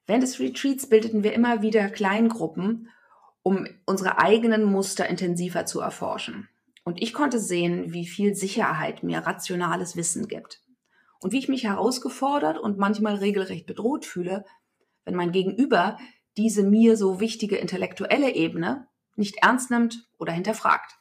Während 0.06 0.22
des 0.22 0.40
Retreats 0.40 0.88
bildeten 0.88 1.22
wir 1.22 1.34
immer 1.34 1.60
wieder 1.60 1.90
Kleingruppen, 1.90 2.88
um 3.42 3.66
unsere 3.84 4.18
eigenen 4.18 4.64
Muster 4.64 5.06
intensiver 5.06 5.66
zu 5.66 5.80
erforschen. 5.80 6.48
Und 6.84 7.02
ich 7.02 7.12
konnte 7.12 7.38
sehen, 7.38 7.92
wie 7.92 8.06
viel 8.06 8.34
Sicherheit 8.34 9.02
mir 9.02 9.18
rationales 9.18 9.94
Wissen 9.94 10.26
gibt. 10.26 10.62
Und 11.20 11.32
wie 11.32 11.38
ich 11.38 11.48
mich 11.48 11.64
herausgefordert 11.64 12.58
und 12.58 12.78
manchmal 12.78 13.16
regelrecht 13.16 13.66
bedroht 13.66 14.04
fühle, 14.04 14.44
wenn 15.04 15.14
mein 15.14 15.32
Gegenüber 15.32 15.98
diese 16.36 16.62
mir 16.62 16.96
so 16.96 17.20
wichtige 17.20 17.56
intellektuelle 17.56 18.34
Ebene 18.34 18.86
nicht 19.16 19.38
ernst 19.42 19.70
nimmt 19.70 20.08
oder 20.18 20.32
hinterfragt. 20.32 20.98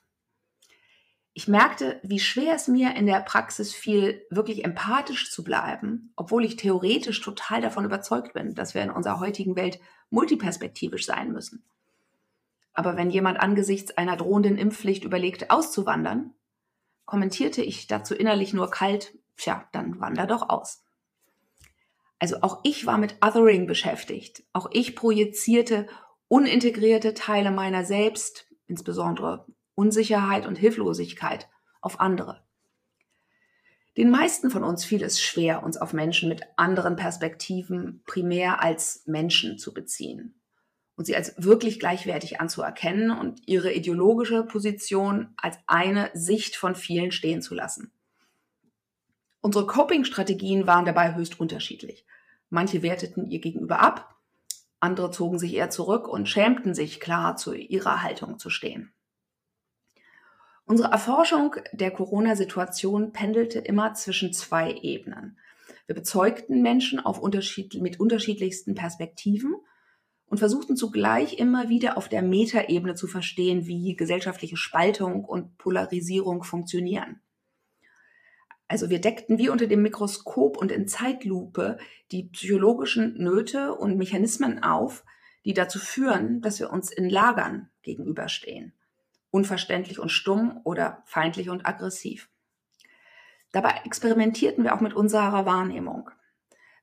Ich 1.34 1.48
merkte, 1.48 2.00
wie 2.02 2.20
schwer 2.20 2.56
es 2.56 2.68
mir 2.68 2.96
in 2.96 3.06
der 3.06 3.20
Praxis 3.20 3.72
fiel, 3.72 4.26
wirklich 4.32 4.66
empathisch 4.66 5.32
zu 5.32 5.44
bleiben, 5.44 6.12
obwohl 6.16 6.44
ich 6.44 6.56
theoretisch 6.56 7.22
total 7.22 7.62
davon 7.62 7.86
überzeugt 7.86 8.34
bin, 8.34 8.56
dass 8.56 8.74
wir 8.74 8.82
in 8.82 8.90
unserer 8.90 9.20
heutigen 9.20 9.56
Welt 9.56 9.80
multiperspektivisch 10.10 11.06
sein 11.06 11.32
müssen. 11.32 11.64
Aber 12.74 12.98
wenn 12.98 13.12
jemand 13.12 13.40
angesichts 13.40 13.96
einer 13.98 14.18
drohenden 14.18 14.58
Impfpflicht 14.58 15.04
überlegte, 15.04 15.52
auszuwandern, 15.52 16.34
kommentierte 17.06 17.62
ich 17.62 17.86
dazu 17.86 18.16
innerlich 18.16 18.54
nur 18.54 18.72
kalt, 18.72 19.14
tja, 19.38 19.67
dann 19.72 20.00
wander 20.00 20.27
doch 20.27 20.50
aus. 20.50 20.84
Also 22.20 22.41
auch 22.41 22.62
ich 22.63 22.86
war 22.86 22.98
mit 22.98 23.17
Othering 23.24 23.67
beschäftigt. 23.67 24.44
Auch 24.53 24.70
ich 24.72 24.96
projizierte 24.96 25.88
unintegrierte 26.27 27.13
Teile 27.13 27.51
meiner 27.51 27.86
selbst, 27.86 28.48
insbesondere 28.65 29.46
Unsicherheit 29.75 30.46
und 30.46 30.58
Hilflosigkeit, 30.58 31.48
auf 31.82 32.00
andere. 32.00 32.44
Den 33.96 34.10
meisten 34.10 34.51
von 34.51 34.63
uns 34.63 34.84
fiel 34.86 35.03
es 35.03 35.22
schwer, 35.22 35.63
uns 35.63 35.77
auf 35.77 35.94
Menschen 35.94 36.29
mit 36.29 36.41
anderen 36.56 36.96
Perspektiven 36.96 38.03
primär 38.06 38.62
als 38.62 39.03
Menschen 39.06 39.58
zu 39.58 39.74
beziehen 39.74 40.39
und 40.96 41.06
sie 41.06 41.15
als 41.15 41.34
wirklich 41.38 41.79
gleichwertig 41.79 42.41
anzuerkennen 42.41 43.12
und 43.12 43.48
ihre 43.48 43.72
ideologische 43.72 44.44
Position 44.44 45.34
als 45.38 45.58
eine 45.67 46.12
Sicht 46.13 46.56
von 46.56 46.75
vielen 46.75 47.12
stehen 47.12 47.41
zu 47.41 47.56
lassen. 47.56 47.91
Unsere 49.48 49.66
Coping-Strategien 49.66 50.68
waren 50.68 50.84
dabei 50.84 51.16
höchst 51.16 51.39
unterschiedlich. 51.39 52.06
Manche 52.50 52.82
werteten 52.82 53.25
ihr 53.27 53.39
gegenüber 53.39 53.80
ab, 53.80 54.13
andere 54.82 55.10
zogen 55.10 55.39
sich 55.39 55.54
eher 55.54 55.70
zurück 55.70 56.10
und 56.10 56.27
schämten 56.27 56.75
sich 56.75 57.00
klar 57.00 57.38
zu 57.38 57.54
ihrer 57.54 58.04
Haltung 58.04 58.39
zu 58.39 58.50
stehen. 58.50 58.92
Unsere 60.66 60.92
Erforschung 60.92 61.56
der 61.72 61.92
Corona-Situation 61.92 63.13
pendelte 63.13 63.60
immer 63.60 63.94
zwischen 63.94 64.34
zwei 64.34 64.74
Ebenen. 64.74 65.38
Wir 65.86 65.96
bezeugten 65.96 66.62
Menschen 66.62 67.00
unterschied 67.00 67.75
mit 67.75 68.01
unterschiedlichsten 68.01 68.75
Perspektiven 68.75 69.56
und 70.25 70.39
versuchten 70.39 70.75
zugleich 70.75 71.39
immer 71.39 71.70
wieder 71.70 71.96
auf 71.96 72.10
der 72.10 72.22
Metaebene 72.22 72.96
zu 72.96 73.08
verstehen, 73.08 73.66
wie 73.66 73.96
gesellschaftliche 73.96 74.58
Spaltung 74.58 75.24
und 75.24 75.58
Polarisierung 75.58 76.44
funktionieren. 76.44 77.22
Also 78.68 78.90
wir 78.90 79.00
deckten 79.00 79.38
wie 79.38 79.50
unter 79.50 79.68
dem 79.68 79.82
Mikroskop 79.82 80.58
und 80.58 80.72
in 80.72 80.88
Zeitlupe 80.88 81.78
die 82.12 82.24
psychologischen 82.24 83.18
Nöte 83.18 83.74
und 83.74 83.98
Mechanismen 83.98 84.62
auf, 84.62 85.06
die 85.46 85.54
dazu 85.54 85.80
führen, 85.80 86.42
dass 86.42 86.60
wir 86.60 86.72
uns 86.72 86.92
in 86.92 87.10
Lagern 87.10 87.70
gegenüberstehen. 87.82 88.74
Unverständlich 89.32 90.00
und 90.00 90.10
stumm 90.10 90.60
oder 90.66 91.04
feindlich 91.06 91.50
und 91.50 91.66
aggressiv. 91.66 92.30
Dabei 93.54 93.82
experimentierten 93.86 94.66
wir 94.66 94.76
auch 94.76 94.82
mit 94.82 94.94
unserer 94.94 95.46
Wahrnehmung. 95.46 96.10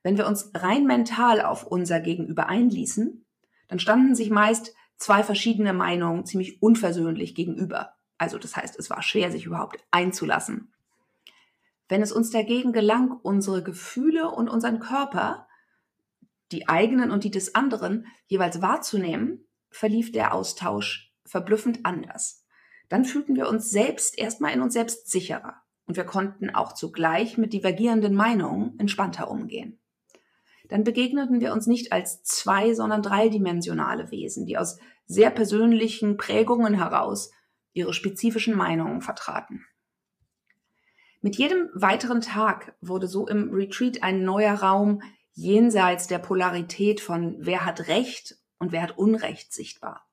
Wenn 0.01 0.17
wir 0.17 0.27
uns 0.27 0.51
rein 0.55 0.85
mental 0.85 1.41
auf 1.41 1.65
unser 1.65 1.99
Gegenüber 1.99 2.47
einließen, 2.47 3.25
dann 3.67 3.79
standen 3.79 4.15
sich 4.15 4.31
meist 4.31 4.75
zwei 4.97 5.23
verschiedene 5.23 5.73
Meinungen 5.73 6.25
ziemlich 6.25 6.61
unversöhnlich 6.61 7.35
gegenüber. 7.35 7.95
Also 8.17 8.39
das 8.39 8.55
heißt, 8.55 8.79
es 8.79 8.89
war 8.89 9.03
schwer, 9.03 9.31
sich 9.31 9.45
überhaupt 9.45 9.83
einzulassen 9.91 10.71
wenn 11.87 12.01
es 12.01 12.11
uns 12.11 12.31
dagegen 12.31 12.73
gelang, 12.73 13.11
unsere 13.11 13.63
Gefühle 13.63 14.29
und 14.31 14.49
unseren 14.49 14.79
Körper, 14.79 15.47
die 16.51 16.67
eigenen 16.67 17.11
und 17.11 17.23
die 17.23 17.31
des 17.31 17.55
anderen, 17.55 18.07
jeweils 18.27 18.61
wahrzunehmen, 18.61 19.47
verlief 19.69 20.11
der 20.11 20.33
Austausch 20.33 21.13
verblüffend 21.25 21.85
anders. 21.85 22.45
Dann 22.89 23.05
fühlten 23.05 23.35
wir 23.35 23.49
uns 23.49 23.69
selbst 23.69 24.17
erstmal 24.17 24.53
in 24.53 24.61
uns 24.61 24.73
selbst 24.73 25.09
sicherer 25.09 25.55
und 25.87 25.97
wir 25.97 26.03
konnten 26.03 26.49
auch 26.49 26.73
zugleich 26.73 27.37
mit 27.37 27.53
divergierenden 27.53 28.13
Meinungen 28.13 28.77
entspannter 28.79 29.29
umgehen. 29.29 29.79
Dann 30.69 30.83
begegneten 30.83 31.41
wir 31.41 31.53
uns 31.53 31.67
nicht 31.67 31.91
als 31.91 32.23
zwei, 32.23 32.73
sondern 32.73 33.03
dreidimensionale 33.03 34.09
Wesen, 34.11 34.45
die 34.45 34.57
aus 34.57 34.77
sehr 35.05 35.29
persönlichen 35.29 36.17
Prägungen 36.17 36.73
heraus 36.73 37.31
ihre 37.73 37.93
spezifischen 37.93 38.55
Meinungen 38.55 39.01
vertraten. 39.01 39.65
Mit 41.25 41.37
jedem 41.37 41.71
weiteren 41.73 42.21
Tag 42.21 42.75
wurde 42.81 43.07
so 43.07 43.27
im 43.27 43.49
Retreat 43.51 44.03
ein 44.03 44.23
neuer 44.23 44.53
Raum 44.53 45.01
jenseits 45.33 46.05
der 46.05 46.19
Polarität 46.19 47.01
von 47.01 47.37
wer 47.39 47.65
hat 47.65 47.87
Recht 47.87 48.37
und 48.59 48.71
wer 48.71 48.83
hat 48.83 48.99
Unrecht 48.99 49.51
sichtbar. 49.51 50.07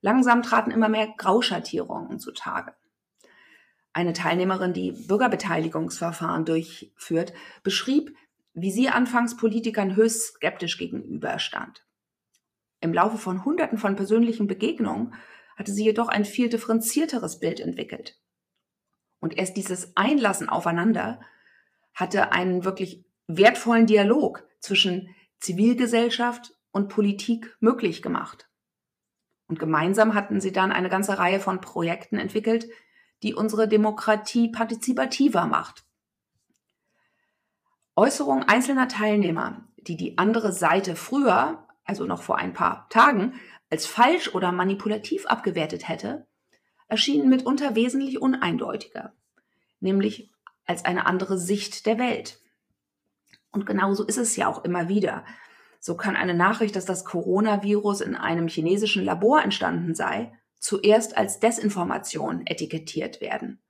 Langsam 0.00 0.44
traten 0.44 0.70
immer 0.70 0.88
mehr 0.88 1.08
Grauschattierungen 1.16 2.20
zutage. 2.20 2.72
Eine 3.92 4.12
Teilnehmerin, 4.12 4.72
die 4.72 4.92
Bürgerbeteiligungsverfahren 4.92 6.44
durchführt, 6.44 7.32
beschrieb, 7.64 8.16
wie 8.54 8.70
sie 8.70 8.90
anfangs 8.90 9.36
Politikern 9.36 9.96
höchst 9.96 10.34
skeptisch 10.34 10.78
gegenüberstand. 10.78 11.84
Im 12.80 12.94
Laufe 12.94 13.18
von 13.18 13.44
Hunderten 13.44 13.76
von 13.76 13.96
persönlichen 13.96 14.46
Begegnungen 14.46 15.14
hatte 15.56 15.72
sie 15.72 15.82
jedoch 15.82 16.06
ein 16.06 16.24
viel 16.24 16.48
differenzierteres 16.48 17.40
Bild 17.40 17.58
entwickelt. 17.58 18.21
Und 19.22 19.38
erst 19.38 19.56
dieses 19.56 19.96
Einlassen 19.96 20.48
aufeinander 20.48 21.20
hatte 21.94 22.32
einen 22.32 22.64
wirklich 22.64 23.04
wertvollen 23.28 23.86
Dialog 23.86 24.44
zwischen 24.58 25.14
Zivilgesellschaft 25.38 26.54
und 26.72 26.88
Politik 26.88 27.56
möglich 27.60 28.02
gemacht. 28.02 28.48
Und 29.46 29.60
gemeinsam 29.60 30.14
hatten 30.14 30.40
sie 30.40 30.50
dann 30.50 30.72
eine 30.72 30.88
ganze 30.88 31.18
Reihe 31.18 31.38
von 31.38 31.60
Projekten 31.60 32.18
entwickelt, 32.18 32.66
die 33.22 33.32
unsere 33.32 33.68
Demokratie 33.68 34.50
partizipativer 34.50 35.46
macht. 35.46 35.84
Äußerungen 37.94 38.48
einzelner 38.48 38.88
Teilnehmer, 38.88 39.68
die 39.76 39.96
die 39.96 40.18
andere 40.18 40.52
Seite 40.52 40.96
früher, 40.96 41.68
also 41.84 42.06
noch 42.06 42.22
vor 42.22 42.38
ein 42.38 42.54
paar 42.54 42.88
Tagen, 42.88 43.34
als 43.70 43.86
falsch 43.86 44.34
oder 44.34 44.50
manipulativ 44.50 45.26
abgewertet 45.26 45.88
hätte, 45.88 46.26
erschienen 46.92 47.30
mitunter 47.30 47.74
wesentlich 47.74 48.20
uneindeutiger, 48.20 49.14
nämlich 49.80 50.30
als 50.66 50.84
eine 50.84 51.06
andere 51.06 51.38
Sicht 51.38 51.86
der 51.86 51.98
Welt. 51.98 52.38
Und 53.50 53.64
genauso 53.64 54.04
ist 54.04 54.18
es 54.18 54.36
ja 54.36 54.46
auch 54.46 54.62
immer 54.62 54.90
wieder. 54.90 55.24
So 55.80 55.96
kann 55.96 56.16
eine 56.16 56.34
Nachricht, 56.34 56.76
dass 56.76 56.84
das 56.84 57.06
Coronavirus 57.06 58.02
in 58.02 58.14
einem 58.14 58.46
chinesischen 58.46 59.06
Labor 59.06 59.42
entstanden 59.42 59.94
sei, 59.94 60.32
zuerst 60.58 61.16
als 61.16 61.40
Desinformation 61.40 62.46
etikettiert 62.46 63.22
werden. 63.22 63.62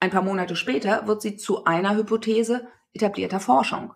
Ein 0.00 0.10
paar 0.10 0.22
Monate 0.22 0.56
später 0.56 1.06
wird 1.06 1.22
sie 1.22 1.36
zu 1.36 1.66
einer 1.66 1.94
Hypothese 1.96 2.66
etablierter 2.92 3.38
Forschung. 3.38 3.94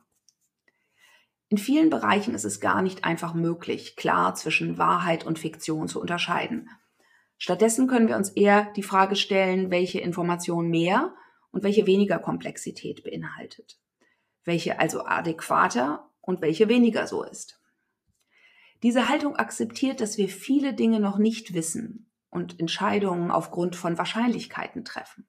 In 1.49 1.59
vielen 1.59 1.91
Bereichen 1.91 2.37
ist 2.37 2.45
es 2.45 2.61
gar 2.61 2.83
nicht 2.83 3.03
einfach 3.03 3.35
möglich, 3.35 3.97
klar 3.97 4.37
zwischen 4.37 4.79
Wahrheit 4.79 5.27
und 5.27 5.41
Fiktion 5.41 5.89
zu 5.89 6.00
unterscheiden. 6.00 6.71
Stattdessen 7.42 7.88
können 7.88 8.06
wir 8.06 8.16
uns 8.16 8.28
eher 8.28 8.70
die 8.76 8.82
Frage 8.82 9.16
stellen, 9.16 9.70
welche 9.70 9.99
Information 9.99 10.68
mehr 10.68 11.14
und 11.52 11.62
welche 11.62 11.87
weniger 11.87 12.18
Komplexität 12.18 13.02
beinhaltet, 13.02 13.80
welche 14.44 14.78
also 14.78 15.06
adäquater 15.06 16.11
und 16.20 16.42
welche 16.42 16.68
weniger 16.68 17.06
so 17.06 17.25
ist. 17.25 17.59
Diese 18.82 19.09
Haltung 19.09 19.37
akzeptiert, 19.37 20.02
dass 20.02 20.18
wir 20.18 20.28
viele 20.28 20.75
Dinge 20.75 21.00
noch 21.00 21.16
nicht 21.16 21.54
wissen 21.54 22.11
und 22.28 22.61
Entscheidungen 22.61 23.30
aufgrund 23.30 23.75
von 23.75 23.97
Wahrscheinlichkeiten 23.97 24.85
treffen. 24.85 25.26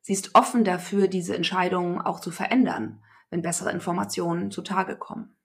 Sie 0.00 0.14
ist 0.14 0.34
offen 0.34 0.64
dafür, 0.64 1.06
diese 1.06 1.36
Entscheidungen 1.36 2.00
auch 2.00 2.18
zu 2.18 2.30
verändern, 2.30 3.02
wenn 3.28 3.42
bessere 3.42 3.72
Informationen 3.72 4.50
zutage 4.50 4.96
kommen. 4.96 5.36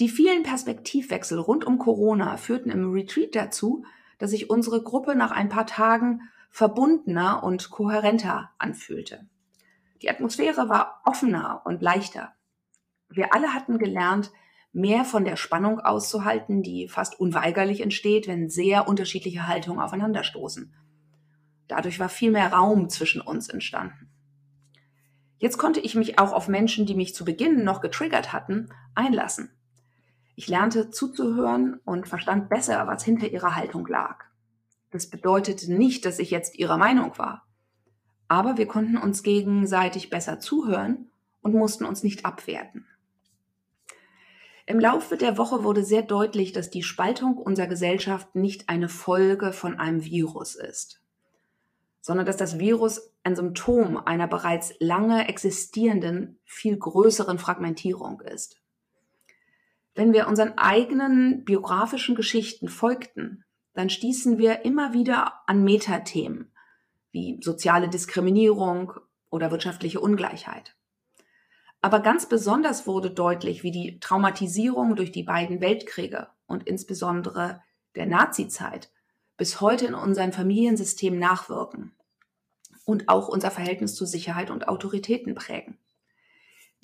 Die 0.00 0.08
vielen 0.08 0.42
Perspektivwechsel 0.42 1.38
rund 1.38 1.64
um 1.64 1.78
Corona 1.78 2.36
führten 2.38 2.70
im 2.70 2.90
Retreat 2.90 3.36
dazu, 3.36 3.84
dass 4.18 4.30
sich 4.30 4.50
unsere 4.50 4.82
Gruppe 4.82 5.14
nach 5.14 5.30
ein 5.30 5.48
paar 5.48 5.66
Tagen 5.66 6.22
verbundener 6.50 7.42
und 7.42 7.70
kohärenter 7.70 8.50
anfühlte. 8.58 9.26
Die 10.02 10.10
Atmosphäre 10.10 10.68
war 10.68 11.00
offener 11.04 11.62
und 11.64 11.82
leichter. 11.82 12.32
Wir 13.08 13.34
alle 13.34 13.54
hatten 13.54 13.78
gelernt, 13.78 14.30
mehr 14.72 15.04
von 15.04 15.24
der 15.24 15.36
Spannung 15.36 15.80
auszuhalten, 15.80 16.62
die 16.62 16.88
fast 16.88 17.18
unweigerlich 17.18 17.80
entsteht, 17.80 18.28
wenn 18.28 18.50
sehr 18.50 18.88
unterschiedliche 18.88 19.46
Haltungen 19.48 19.80
aufeinanderstoßen. 19.80 20.74
Dadurch 21.66 21.98
war 21.98 22.08
viel 22.08 22.30
mehr 22.30 22.52
Raum 22.52 22.90
zwischen 22.90 23.20
uns 23.20 23.48
entstanden. 23.48 24.10
Jetzt 25.38 25.58
konnte 25.58 25.80
ich 25.80 25.94
mich 25.94 26.18
auch 26.18 26.32
auf 26.32 26.48
Menschen, 26.48 26.86
die 26.86 26.94
mich 26.94 27.14
zu 27.14 27.24
Beginn 27.24 27.64
noch 27.64 27.80
getriggert 27.80 28.32
hatten, 28.32 28.68
einlassen. 28.94 29.50
Ich 30.38 30.48
lernte 30.48 30.90
zuzuhören 30.90 31.80
und 31.86 32.06
verstand 32.06 32.50
besser, 32.50 32.86
was 32.86 33.02
hinter 33.02 33.26
ihrer 33.28 33.56
Haltung 33.56 33.86
lag. 33.86 34.26
Das 34.90 35.06
bedeutete 35.06 35.72
nicht, 35.72 36.04
dass 36.04 36.18
ich 36.18 36.30
jetzt 36.30 36.58
ihrer 36.58 36.76
Meinung 36.76 37.16
war. 37.16 37.46
Aber 38.28 38.58
wir 38.58 38.66
konnten 38.66 38.98
uns 38.98 39.22
gegenseitig 39.22 40.10
besser 40.10 40.38
zuhören 40.38 41.10
und 41.40 41.54
mussten 41.54 41.86
uns 41.86 42.02
nicht 42.02 42.26
abwerten. 42.26 42.86
Im 44.66 44.78
Laufe 44.78 45.16
der 45.16 45.38
Woche 45.38 45.64
wurde 45.64 45.82
sehr 45.82 46.02
deutlich, 46.02 46.52
dass 46.52 46.68
die 46.70 46.82
Spaltung 46.82 47.38
unserer 47.38 47.68
Gesellschaft 47.68 48.34
nicht 48.34 48.68
eine 48.68 48.90
Folge 48.90 49.54
von 49.54 49.78
einem 49.78 50.04
Virus 50.04 50.54
ist, 50.54 51.00
sondern 52.02 52.26
dass 52.26 52.36
das 52.36 52.58
Virus 52.58 53.10
ein 53.22 53.36
Symptom 53.36 53.96
einer 53.96 54.26
bereits 54.26 54.74
lange 54.80 55.28
existierenden, 55.28 56.38
viel 56.44 56.76
größeren 56.76 57.38
Fragmentierung 57.38 58.20
ist. 58.20 58.60
Wenn 59.96 60.12
wir 60.12 60.28
unseren 60.28 60.58
eigenen 60.58 61.44
biografischen 61.44 62.14
Geschichten 62.14 62.68
folgten, 62.68 63.44
dann 63.72 63.88
stießen 63.88 64.36
wir 64.36 64.64
immer 64.66 64.92
wieder 64.92 65.32
an 65.46 65.64
Metathemen 65.64 66.52
wie 67.12 67.40
soziale 67.42 67.88
Diskriminierung 67.88 68.92
oder 69.30 69.50
wirtschaftliche 69.50 70.00
Ungleichheit. 70.00 70.76
Aber 71.80 72.00
ganz 72.00 72.26
besonders 72.26 72.86
wurde 72.86 73.10
deutlich, 73.10 73.62
wie 73.62 73.70
die 73.70 73.98
Traumatisierung 73.98 74.96
durch 74.96 75.12
die 75.12 75.22
beiden 75.22 75.62
Weltkriege 75.62 76.28
und 76.46 76.66
insbesondere 76.66 77.62
der 77.94 78.04
Nazizeit 78.04 78.90
bis 79.38 79.62
heute 79.62 79.86
in 79.86 79.94
unserem 79.94 80.32
Familiensystem 80.32 81.18
nachwirken 81.18 81.92
und 82.84 83.08
auch 83.08 83.28
unser 83.28 83.50
Verhältnis 83.50 83.94
zu 83.94 84.04
Sicherheit 84.04 84.50
und 84.50 84.68
Autoritäten 84.68 85.34
prägen. 85.34 85.78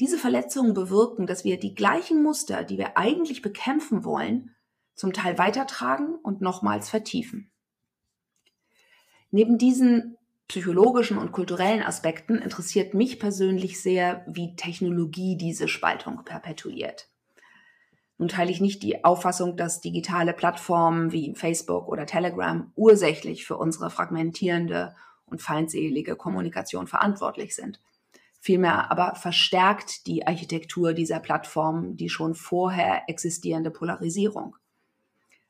Diese 0.02 0.18
Verletzungen 0.18 0.74
bewirken, 0.74 1.28
dass 1.28 1.44
wir 1.44 1.60
die 1.60 1.76
gleichen 1.76 2.24
Muster, 2.24 2.64
die 2.64 2.76
wir 2.76 2.98
eigentlich 2.98 3.40
bekämpfen 3.40 4.04
wollen, 4.04 4.52
zum 4.96 5.12
Teil 5.12 5.38
weitertragen 5.38 6.16
und 6.16 6.40
nochmals 6.40 6.90
vertiefen. 6.90 7.52
Neben 9.30 9.58
diesen 9.58 10.18
psychologischen 10.48 11.18
und 11.18 11.30
kulturellen 11.30 11.84
Aspekten 11.84 12.38
interessiert 12.38 12.94
mich 12.94 13.20
persönlich 13.20 13.80
sehr, 13.80 14.24
wie 14.26 14.56
Technologie 14.56 15.36
diese 15.36 15.68
Spaltung 15.68 16.24
perpetuiert. 16.24 17.08
Nun 18.18 18.26
teile 18.26 18.50
ich 18.50 18.60
nicht 18.60 18.82
die 18.82 19.04
Auffassung, 19.04 19.56
dass 19.56 19.82
digitale 19.82 20.32
Plattformen 20.32 21.12
wie 21.12 21.32
Facebook 21.36 21.86
oder 21.86 22.06
Telegram 22.06 22.72
ursächlich 22.74 23.46
für 23.46 23.56
unsere 23.56 23.88
fragmentierende 23.88 24.96
und 25.26 25.42
feindselige 25.42 26.16
Kommunikation 26.16 26.88
verantwortlich 26.88 27.54
sind. 27.54 27.78
Vielmehr 28.44 28.90
aber 28.90 29.14
verstärkt 29.14 30.08
die 30.08 30.26
Architektur 30.26 30.94
dieser 30.94 31.20
Plattformen 31.20 31.96
die 31.96 32.08
schon 32.08 32.34
vorher 32.34 33.02
existierende 33.06 33.70
Polarisierung. 33.70 34.56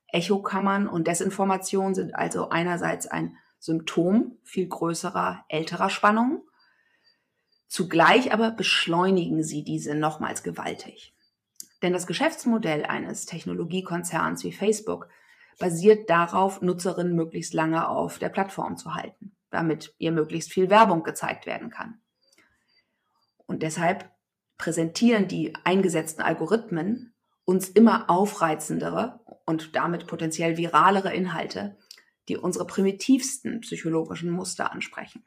Echokammern 0.08 0.86
und 0.86 1.06
Desinformation 1.06 1.94
sind 1.94 2.14
also 2.14 2.50
einerseits 2.50 3.06
ein 3.06 3.38
Symptom 3.58 4.36
viel 4.44 4.68
größerer 4.68 5.42
älterer 5.48 5.88
Spannungen. 5.88 6.42
Zugleich 7.66 8.30
aber 8.30 8.50
beschleunigen 8.50 9.42
sie 9.42 9.64
diese 9.64 9.94
nochmals 9.94 10.42
gewaltig. 10.42 11.14
Denn 11.80 11.94
das 11.94 12.06
Geschäftsmodell 12.06 12.84
eines 12.84 13.24
Technologiekonzerns 13.24 14.44
wie 14.44 14.52
Facebook 14.52 15.08
basiert 15.58 16.10
darauf, 16.10 16.60
Nutzerinnen 16.60 17.14
möglichst 17.14 17.54
lange 17.54 17.88
auf 17.88 18.18
der 18.18 18.28
Plattform 18.28 18.76
zu 18.76 18.94
halten, 18.94 19.34
damit 19.48 19.94
ihr 19.96 20.12
möglichst 20.12 20.52
viel 20.52 20.68
Werbung 20.68 21.04
gezeigt 21.04 21.46
werden 21.46 21.70
kann. 21.70 22.01
Und 23.52 23.62
deshalb 23.62 24.10
präsentieren 24.56 25.28
die 25.28 25.52
eingesetzten 25.62 26.22
Algorithmen 26.22 27.12
uns 27.44 27.68
immer 27.68 28.08
aufreizendere 28.08 29.20
und 29.44 29.76
damit 29.76 30.06
potenziell 30.06 30.56
viralere 30.56 31.12
Inhalte, 31.12 31.76
die 32.30 32.38
unsere 32.38 32.66
primitivsten 32.66 33.60
psychologischen 33.60 34.30
Muster 34.30 34.72
ansprechen. 34.72 35.22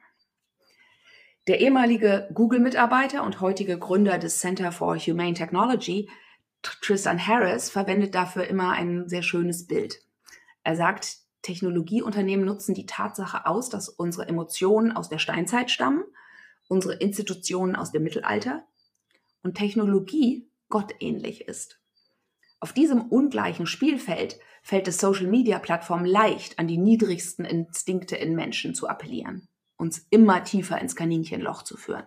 Der 1.46 1.60
ehemalige 1.60 2.28
Google-Mitarbeiter 2.34 3.22
und 3.22 3.42
heutige 3.42 3.78
Gründer 3.78 4.18
des 4.18 4.40
Center 4.40 4.72
for 4.72 4.98
Humane 4.98 5.36
Technology, 5.36 6.10
Tristan 6.64 7.28
Harris, 7.28 7.70
verwendet 7.70 8.16
dafür 8.16 8.48
immer 8.48 8.72
ein 8.72 9.08
sehr 9.08 9.22
schönes 9.22 9.68
Bild. 9.68 10.02
Er 10.64 10.76
sagt, 10.76 11.18
Technologieunternehmen 11.44 12.44
nutzen 12.44 12.74
die 12.74 12.88
Tatsache 12.88 13.46
aus, 13.46 13.70
dass 13.70 13.88
unsere 13.88 14.28
Emotionen 14.28 14.94
aus 14.94 15.10
der 15.10 15.20
Steinzeit 15.20 15.70
stammen, 15.70 16.06
unsere 16.68 16.96
Institutionen 16.96 17.76
aus 17.76 17.92
dem 17.92 18.04
Mittelalter 18.04 18.66
und 19.44 19.56
Technologie 19.56 20.50
gottähnlich 20.70 21.48
ist. 21.48 21.80
Auf 22.60 22.74
diesem 22.74 23.04
ungleichen 23.04 23.68
Spielfeld 23.68 24.40
fällt 24.64 24.88
es 24.88 24.98
Social-Media-Plattformen 24.98 26.06
leicht, 26.06 26.58
an 26.58 26.68
die 26.68 26.78
niedrigsten 26.78 27.46
Instinkte 27.46 28.16
in 28.16 28.36
Menschen 28.36 28.74
zu 28.74 28.88
appellieren, 28.88 29.48
uns 29.78 30.08
immer 30.10 30.44
tiefer 30.44 30.82
ins 30.82 30.96
Kaninchenloch 30.96 31.62
zu 31.62 31.78
führen. 31.78 32.06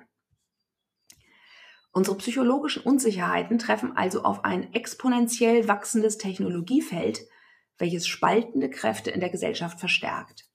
Unsere 1.92 2.16
psychologischen 2.16 2.82
Unsicherheiten 2.82 3.58
treffen 3.58 3.96
also 3.96 4.22
auf 4.22 4.44
ein 4.44 4.72
exponentiell 4.74 5.68
wachsendes 5.68 6.18
Technologiefeld, 6.18 7.20
welches 7.78 8.06
spaltende 8.06 8.70
Kräfte 8.70 9.10
in 9.10 9.20
der 9.20 9.30
Gesellschaft 9.30 9.78
verstärkt. 9.80 10.48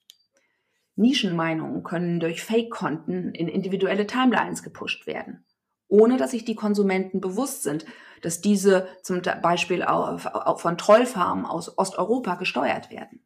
Nischenmeinungen 0.96 1.84
können 1.84 2.20
durch 2.20 2.44
Fake-Konten 2.44 3.34
in 3.34 3.48
individuelle 3.48 4.08
Timelines 4.08 4.64
gepusht 4.64 5.08
werden 5.08 5.46
ohne 5.94 6.18
dass 6.18 6.32
sich 6.32 6.44
die 6.44 6.56
Konsumenten 6.56 7.22
bewusst 7.22 7.62
sind, 7.62 7.86
dass 8.24 8.42
diese 8.42 8.88
zum 9.04 9.22
Beispiel 9.44 9.84
auf 9.84 10.28
von 10.60 10.76
Trollfarmen 10.76 11.46
aus 11.46 11.78
Osteuropa 11.78 12.34
gesteuert 12.34 12.90
werden. 12.90 13.24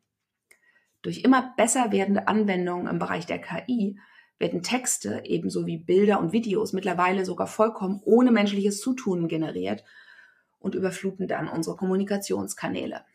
Durch 1.02 1.20
immer 1.24 1.54
besser 1.56 1.94
werdende 1.94 2.28
Anwendungen 2.28 2.88
im 2.88 3.00
Bereich 3.00 3.26
der 3.26 3.40
KI 3.40 3.98
werden 4.38 4.64
Texte 4.64 5.22
ebenso 5.24 5.66
wie 5.66 5.78
Bilder 5.78 6.20
und 6.20 6.34
Videos 6.34 6.74
mittlerweile 6.74 7.24
sogar 7.24 7.48
vollkommen 7.48 8.02
ohne 8.04 8.32
menschliches 8.32 8.82
Zutun 8.82 9.30
generiert 9.30 9.86
und 10.60 10.76
überfluten 10.76 11.30
dann 11.30 11.48
unsere 11.48 11.78
Kommunikationskanäle. 11.78 13.06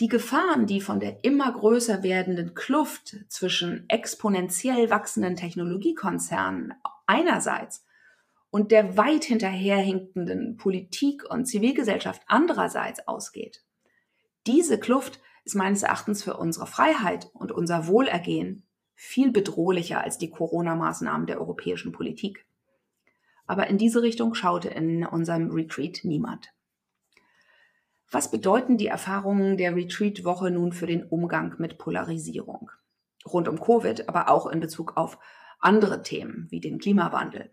Die 0.00 0.08
Gefahren, 0.08 0.66
die 0.66 0.80
von 0.80 0.98
der 0.98 1.24
immer 1.24 1.52
größer 1.52 2.02
werdenden 2.02 2.54
Kluft 2.54 3.16
zwischen 3.28 3.84
exponentiell 3.88 4.88
wachsenden 4.88 5.36
Technologiekonzernen 5.36 6.72
einerseits 7.06 7.84
und 8.48 8.72
der 8.72 8.96
weit 8.96 9.24
hinterherhinkenden 9.24 10.56
Politik 10.56 11.28
und 11.28 11.44
Zivilgesellschaft 11.44 12.22
andererseits 12.26 13.06
ausgeht. 13.06 13.62
Diese 14.46 14.80
Kluft 14.80 15.20
ist 15.44 15.54
meines 15.54 15.82
Erachtens 15.82 16.22
für 16.22 16.38
unsere 16.38 16.66
Freiheit 16.66 17.28
und 17.34 17.52
unser 17.52 17.86
Wohlergehen 17.86 18.62
viel 18.94 19.30
bedrohlicher 19.30 20.02
als 20.02 20.16
die 20.16 20.30
Corona-Maßnahmen 20.30 21.26
der 21.26 21.40
europäischen 21.40 21.92
Politik. 21.92 22.46
Aber 23.46 23.66
in 23.66 23.76
diese 23.76 24.00
Richtung 24.00 24.32
schaute 24.32 24.68
in 24.68 25.04
unserem 25.04 25.50
Retreat 25.50 26.00
niemand. 26.04 26.54
Was 28.10 28.30
bedeuten 28.30 28.76
die 28.76 28.88
Erfahrungen 28.88 29.56
der 29.56 29.76
Retreat-Woche 29.76 30.50
nun 30.50 30.72
für 30.72 30.86
den 30.86 31.04
Umgang 31.04 31.54
mit 31.58 31.78
Polarisierung? 31.78 32.70
Rund 33.24 33.46
um 33.46 33.60
Covid, 33.60 34.08
aber 34.08 34.28
auch 34.28 34.46
in 34.46 34.58
Bezug 34.58 34.96
auf 34.96 35.18
andere 35.60 36.02
Themen 36.02 36.48
wie 36.50 36.60
den 36.60 36.78
Klimawandel. 36.78 37.52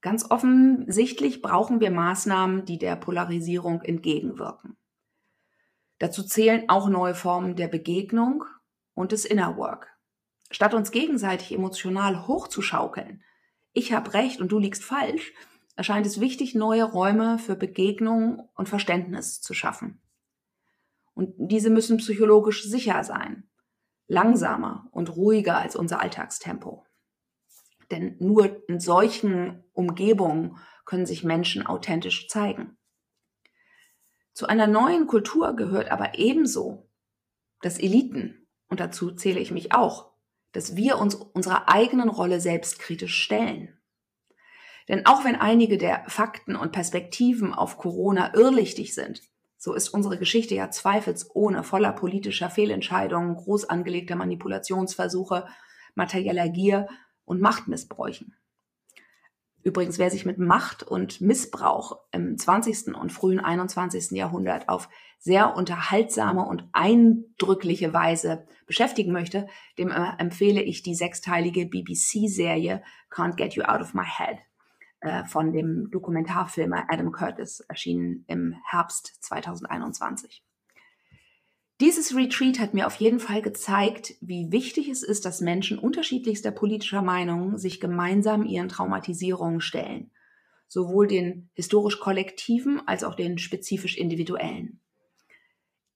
Ganz 0.00 0.30
offensichtlich 0.30 1.42
brauchen 1.42 1.80
wir 1.80 1.90
Maßnahmen, 1.90 2.64
die 2.64 2.78
der 2.78 2.96
Polarisierung 2.96 3.82
entgegenwirken. 3.82 4.76
Dazu 5.98 6.22
zählen 6.22 6.68
auch 6.68 6.88
neue 6.88 7.14
Formen 7.14 7.56
der 7.56 7.68
Begegnung 7.68 8.44
und 8.94 9.12
des 9.12 9.24
Inner 9.24 9.56
Work. 9.56 9.88
Statt 10.50 10.74
uns 10.74 10.90
gegenseitig 10.90 11.52
emotional 11.52 12.26
hochzuschaukeln, 12.26 13.22
ich 13.72 13.92
habe 13.92 14.14
recht 14.14 14.40
und 14.40 14.52
du 14.52 14.58
liegst 14.58 14.84
falsch, 14.84 15.32
erscheint 15.76 16.06
es 16.06 16.20
wichtig, 16.20 16.54
neue 16.54 16.84
Räume 16.84 17.38
für 17.38 17.56
Begegnung 17.56 18.48
und 18.54 18.68
Verständnis 18.68 19.40
zu 19.40 19.54
schaffen. 19.54 20.00
Und 21.14 21.34
diese 21.36 21.70
müssen 21.70 21.98
psychologisch 21.98 22.64
sicher 22.64 23.02
sein, 23.04 23.48
langsamer 24.06 24.88
und 24.90 25.16
ruhiger 25.16 25.58
als 25.58 25.76
unser 25.76 26.00
Alltagstempo. 26.00 26.84
Denn 27.90 28.16
nur 28.18 28.68
in 28.68 28.80
solchen 28.80 29.64
Umgebungen 29.72 30.56
können 30.84 31.06
sich 31.06 31.24
Menschen 31.24 31.66
authentisch 31.66 32.28
zeigen. 32.28 32.76
Zu 34.32 34.46
einer 34.46 34.66
neuen 34.66 35.06
Kultur 35.06 35.54
gehört 35.54 35.90
aber 35.90 36.18
ebenso, 36.18 36.88
dass 37.60 37.78
Eliten, 37.78 38.48
und 38.68 38.80
dazu 38.80 39.12
zähle 39.12 39.40
ich 39.40 39.52
mich 39.52 39.72
auch, 39.72 40.12
dass 40.52 40.76
wir 40.76 40.98
uns 40.98 41.14
unserer 41.14 41.68
eigenen 41.68 42.08
Rolle 42.08 42.40
selbstkritisch 42.40 43.16
stellen. 43.16 43.78
Denn 44.88 45.06
auch 45.06 45.24
wenn 45.24 45.36
einige 45.36 45.78
der 45.78 46.04
Fakten 46.08 46.56
und 46.56 46.72
Perspektiven 46.72 47.54
auf 47.54 47.78
Corona 47.78 48.34
irrlichtig 48.34 48.94
sind, 48.94 49.22
so 49.56 49.72
ist 49.72 49.88
unsere 49.88 50.18
Geschichte 50.18 50.54
ja 50.54 50.70
zweifelsohne 50.70 51.62
voller 51.62 51.92
politischer 51.92 52.50
Fehlentscheidungen, 52.50 53.36
groß 53.36 53.64
angelegter 53.64 54.14
Manipulationsversuche, 54.14 55.46
materieller 55.94 56.50
Gier 56.50 56.86
und 57.24 57.40
Machtmissbräuchen. 57.40 58.36
Übrigens, 59.62 59.98
wer 59.98 60.10
sich 60.10 60.26
mit 60.26 60.36
Macht 60.36 60.82
und 60.82 61.22
Missbrauch 61.22 61.98
im 62.12 62.36
20. 62.36 62.94
und 62.94 63.10
frühen 63.10 63.40
21. 63.40 64.10
Jahrhundert 64.10 64.68
auf 64.68 64.90
sehr 65.18 65.56
unterhaltsame 65.56 66.44
und 66.44 66.68
eindrückliche 66.72 67.94
Weise 67.94 68.46
beschäftigen 68.66 69.12
möchte, 69.12 69.46
dem 69.78 69.90
äh, 69.90 70.12
empfehle 70.18 70.60
ich 70.60 70.82
die 70.82 70.94
sechsteilige 70.94 71.64
BBC-Serie 71.64 72.82
Can't 73.10 73.36
Get 73.36 73.54
You 73.54 73.62
Out 73.62 73.80
of 73.80 73.94
My 73.94 74.04
Head 74.04 74.40
äh, 75.04 75.24
von 75.26 75.52
dem 75.52 75.90
Dokumentarfilmer 75.90 76.86
Adam 76.88 77.12
Curtis, 77.12 77.60
erschienen 77.60 78.24
im 78.26 78.56
Herbst 78.64 79.18
2021. 79.20 80.42
Dieses 81.80 82.16
Retreat 82.16 82.58
hat 82.58 82.72
mir 82.72 82.86
auf 82.86 82.94
jeden 82.94 83.20
Fall 83.20 83.42
gezeigt, 83.42 84.14
wie 84.22 84.50
wichtig 84.50 84.88
es 84.88 85.02
ist, 85.02 85.26
dass 85.26 85.42
Menschen 85.42 85.78
unterschiedlichster 85.78 86.52
politischer 86.52 87.02
Meinungen 87.02 87.58
sich 87.58 87.80
gemeinsam 87.80 88.46
ihren 88.46 88.70
Traumatisierungen 88.70 89.60
stellen, 89.60 90.10
sowohl 90.68 91.06
den 91.06 91.50
historisch 91.52 92.00
kollektiven 92.00 92.80
als 92.88 93.04
auch 93.04 93.14
den 93.14 93.36
spezifisch 93.36 93.98
individuellen. 93.98 94.80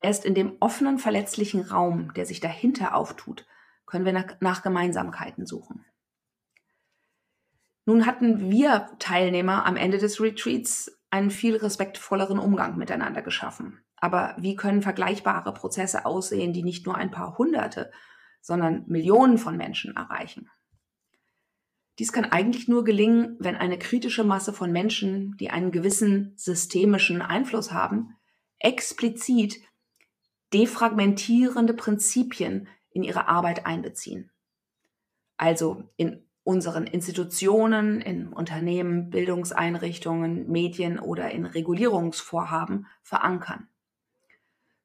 Erst 0.02 0.26
in 0.26 0.34
dem 0.34 0.56
offenen, 0.60 0.98
verletzlichen 0.98 1.62
Raum, 1.62 2.12
der 2.12 2.26
sich 2.26 2.40
dahinter 2.40 2.94
auftut, 2.94 3.46
können 3.86 4.04
wir 4.04 4.12
nach, 4.12 4.38
nach 4.40 4.62
Gemeinsamkeiten 4.62 5.46
suchen. 5.46 5.84
Nun 7.88 8.04
hatten 8.04 8.50
wir 8.50 8.90
Teilnehmer 8.98 9.64
am 9.64 9.76
Ende 9.76 9.96
des 9.96 10.20
Retreats 10.20 11.00
einen 11.08 11.30
viel 11.30 11.56
respektvolleren 11.56 12.38
Umgang 12.38 12.76
miteinander 12.76 13.22
geschaffen. 13.22 13.82
Aber 13.96 14.36
wie 14.36 14.56
können 14.56 14.82
vergleichbare 14.82 15.54
Prozesse 15.54 16.04
aussehen, 16.04 16.52
die 16.52 16.62
nicht 16.62 16.84
nur 16.84 16.96
ein 16.96 17.10
paar 17.10 17.38
Hunderte, 17.38 17.90
sondern 18.42 18.84
Millionen 18.88 19.38
von 19.38 19.56
Menschen 19.56 19.96
erreichen? 19.96 20.50
Dies 21.98 22.12
kann 22.12 22.26
eigentlich 22.26 22.68
nur 22.68 22.84
gelingen, 22.84 23.38
wenn 23.40 23.56
eine 23.56 23.78
kritische 23.78 24.22
Masse 24.22 24.52
von 24.52 24.70
Menschen, 24.70 25.38
die 25.38 25.48
einen 25.48 25.70
gewissen 25.70 26.34
systemischen 26.36 27.22
Einfluss 27.22 27.72
haben, 27.72 28.18
explizit 28.58 29.62
defragmentierende 30.52 31.72
Prinzipien 31.72 32.68
in 32.90 33.02
ihre 33.02 33.28
Arbeit 33.28 33.64
einbeziehen. 33.64 34.30
Also 35.38 35.88
in 35.96 36.27
unseren 36.48 36.86
Institutionen, 36.86 38.00
in 38.00 38.32
Unternehmen, 38.32 39.10
Bildungseinrichtungen, 39.10 40.48
Medien 40.48 40.98
oder 40.98 41.30
in 41.30 41.44
Regulierungsvorhaben 41.44 42.86
verankern. 43.02 43.68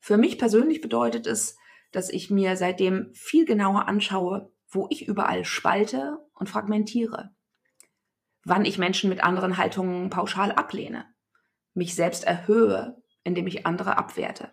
Für 0.01 0.17
mich 0.17 0.37
persönlich 0.37 0.81
bedeutet 0.81 1.25
es, 1.25 1.55
dass 1.93 2.09
ich 2.09 2.29
mir 2.29 2.57
seitdem 2.57 3.13
viel 3.13 3.45
genauer 3.45 3.87
anschaue, 3.87 4.51
wo 4.67 4.87
ich 4.89 5.07
überall 5.07 5.45
spalte 5.45 6.19
und 6.33 6.49
fragmentiere, 6.49 7.33
wann 8.43 8.65
ich 8.65 8.77
Menschen 8.77 9.09
mit 9.09 9.23
anderen 9.23 9.55
Haltungen 9.55 10.09
pauschal 10.09 10.51
ablehne, 10.51 11.05
mich 11.73 11.95
selbst 11.95 12.25
erhöhe, 12.25 13.01
indem 13.23 13.47
ich 13.47 13.65
andere 13.65 13.97
abwerte. 13.97 14.51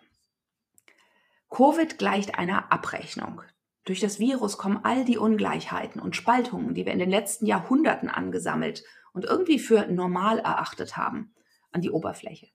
Covid 1.48 1.98
gleicht 1.98 2.38
einer 2.38 2.70
Abrechnung. 2.70 3.42
Durch 3.84 4.00
das 4.00 4.18
Virus 4.18 4.58
kommen 4.58 4.80
all 4.82 5.04
die 5.04 5.18
Ungleichheiten 5.18 6.00
und 6.00 6.16
Spaltungen, 6.16 6.74
die 6.74 6.84
wir 6.84 6.92
in 6.92 6.98
den 6.98 7.10
letzten 7.10 7.46
Jahrhunderten 7.46 8.10
angesammelt 8.10 8.84
und 9.12 9.24
irgendwie 9.24 9.58
für 9.58 9.86
normal 9.86 10.38
erachtet 10.38 10.96
haben, 10.96 11.34
an 11.72 11.80
die 11.80 11.90
Oberfläche. 11.90 12.48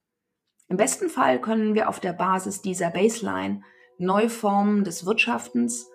Im 0.67 0.77
besten 0.77 1.09
Fall 1.09 1.39
können 1.39 1.75
wir 1.75 1.89
auf 1.89 1.99
der 1.99 2.13
Basis 2.13 2.61
dieser 2.61 2.89
Baseline 2.89 3.61
neue 3.97 4.29
Formen 4.29 4.83
des 4.83 5.05
Wirtschaftens, 5.05 5.89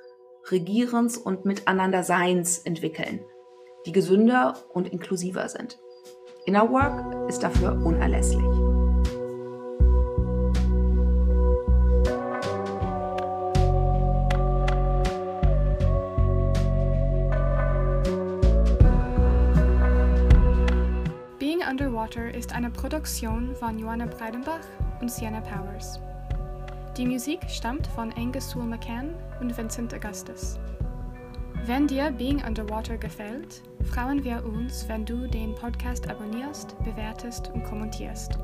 Regierens 0.50 1.16
und 1.16 1.44
Miteinanderseins 1.44 2.58
entwickeln, 2.58 3.20
die 3.86 3.92
gesünder 3.92 4.56
und 4.72 4.88
inklusiver 4.88 5.48
sind. 5.48 5.78
Inner 6.46 6.70
Work 6.70 7.28
ist 7.28 7.40
dafür 7.40 7.72
unerlässlich. 7.84 8.59
Produktion 22.80 23.54
von 23.56 23.78
Joanna 23.78 24.06
Breidenbach 24.06 24.64
und 25.02 25.10
Sienna 25.10 25.42
Powers. 25.42 26.00
Die 26.96 27.04
Musik 27.04 27.40
stammt 27.46 27.86
von 27.88 28.10
Angus 28.14 28.48
Sewell 28.48 28.68
McCann 28.68 29.14
und 29.38 29.54
Vincent 29.54 29.92
Augustus. 29.92 30.58
Wenn 31.66 31.86
dir 31.86 32.10
Being 32.10 32.42
Underwater 32.42 32.96
gefällt, 32.96 33.60
freuen 33.84 34.24
wir 34.24 34.42
uns, 34.46 34.88
wenn 34.88 35.04
du 35.04 35.26
den 35.26 35.54
Podcast 35.54 36.08
abonnierst, 36.08 36.74
bewertest 36.82 37.50
und 37.52 37.64
kommentierst. 37.64 38.38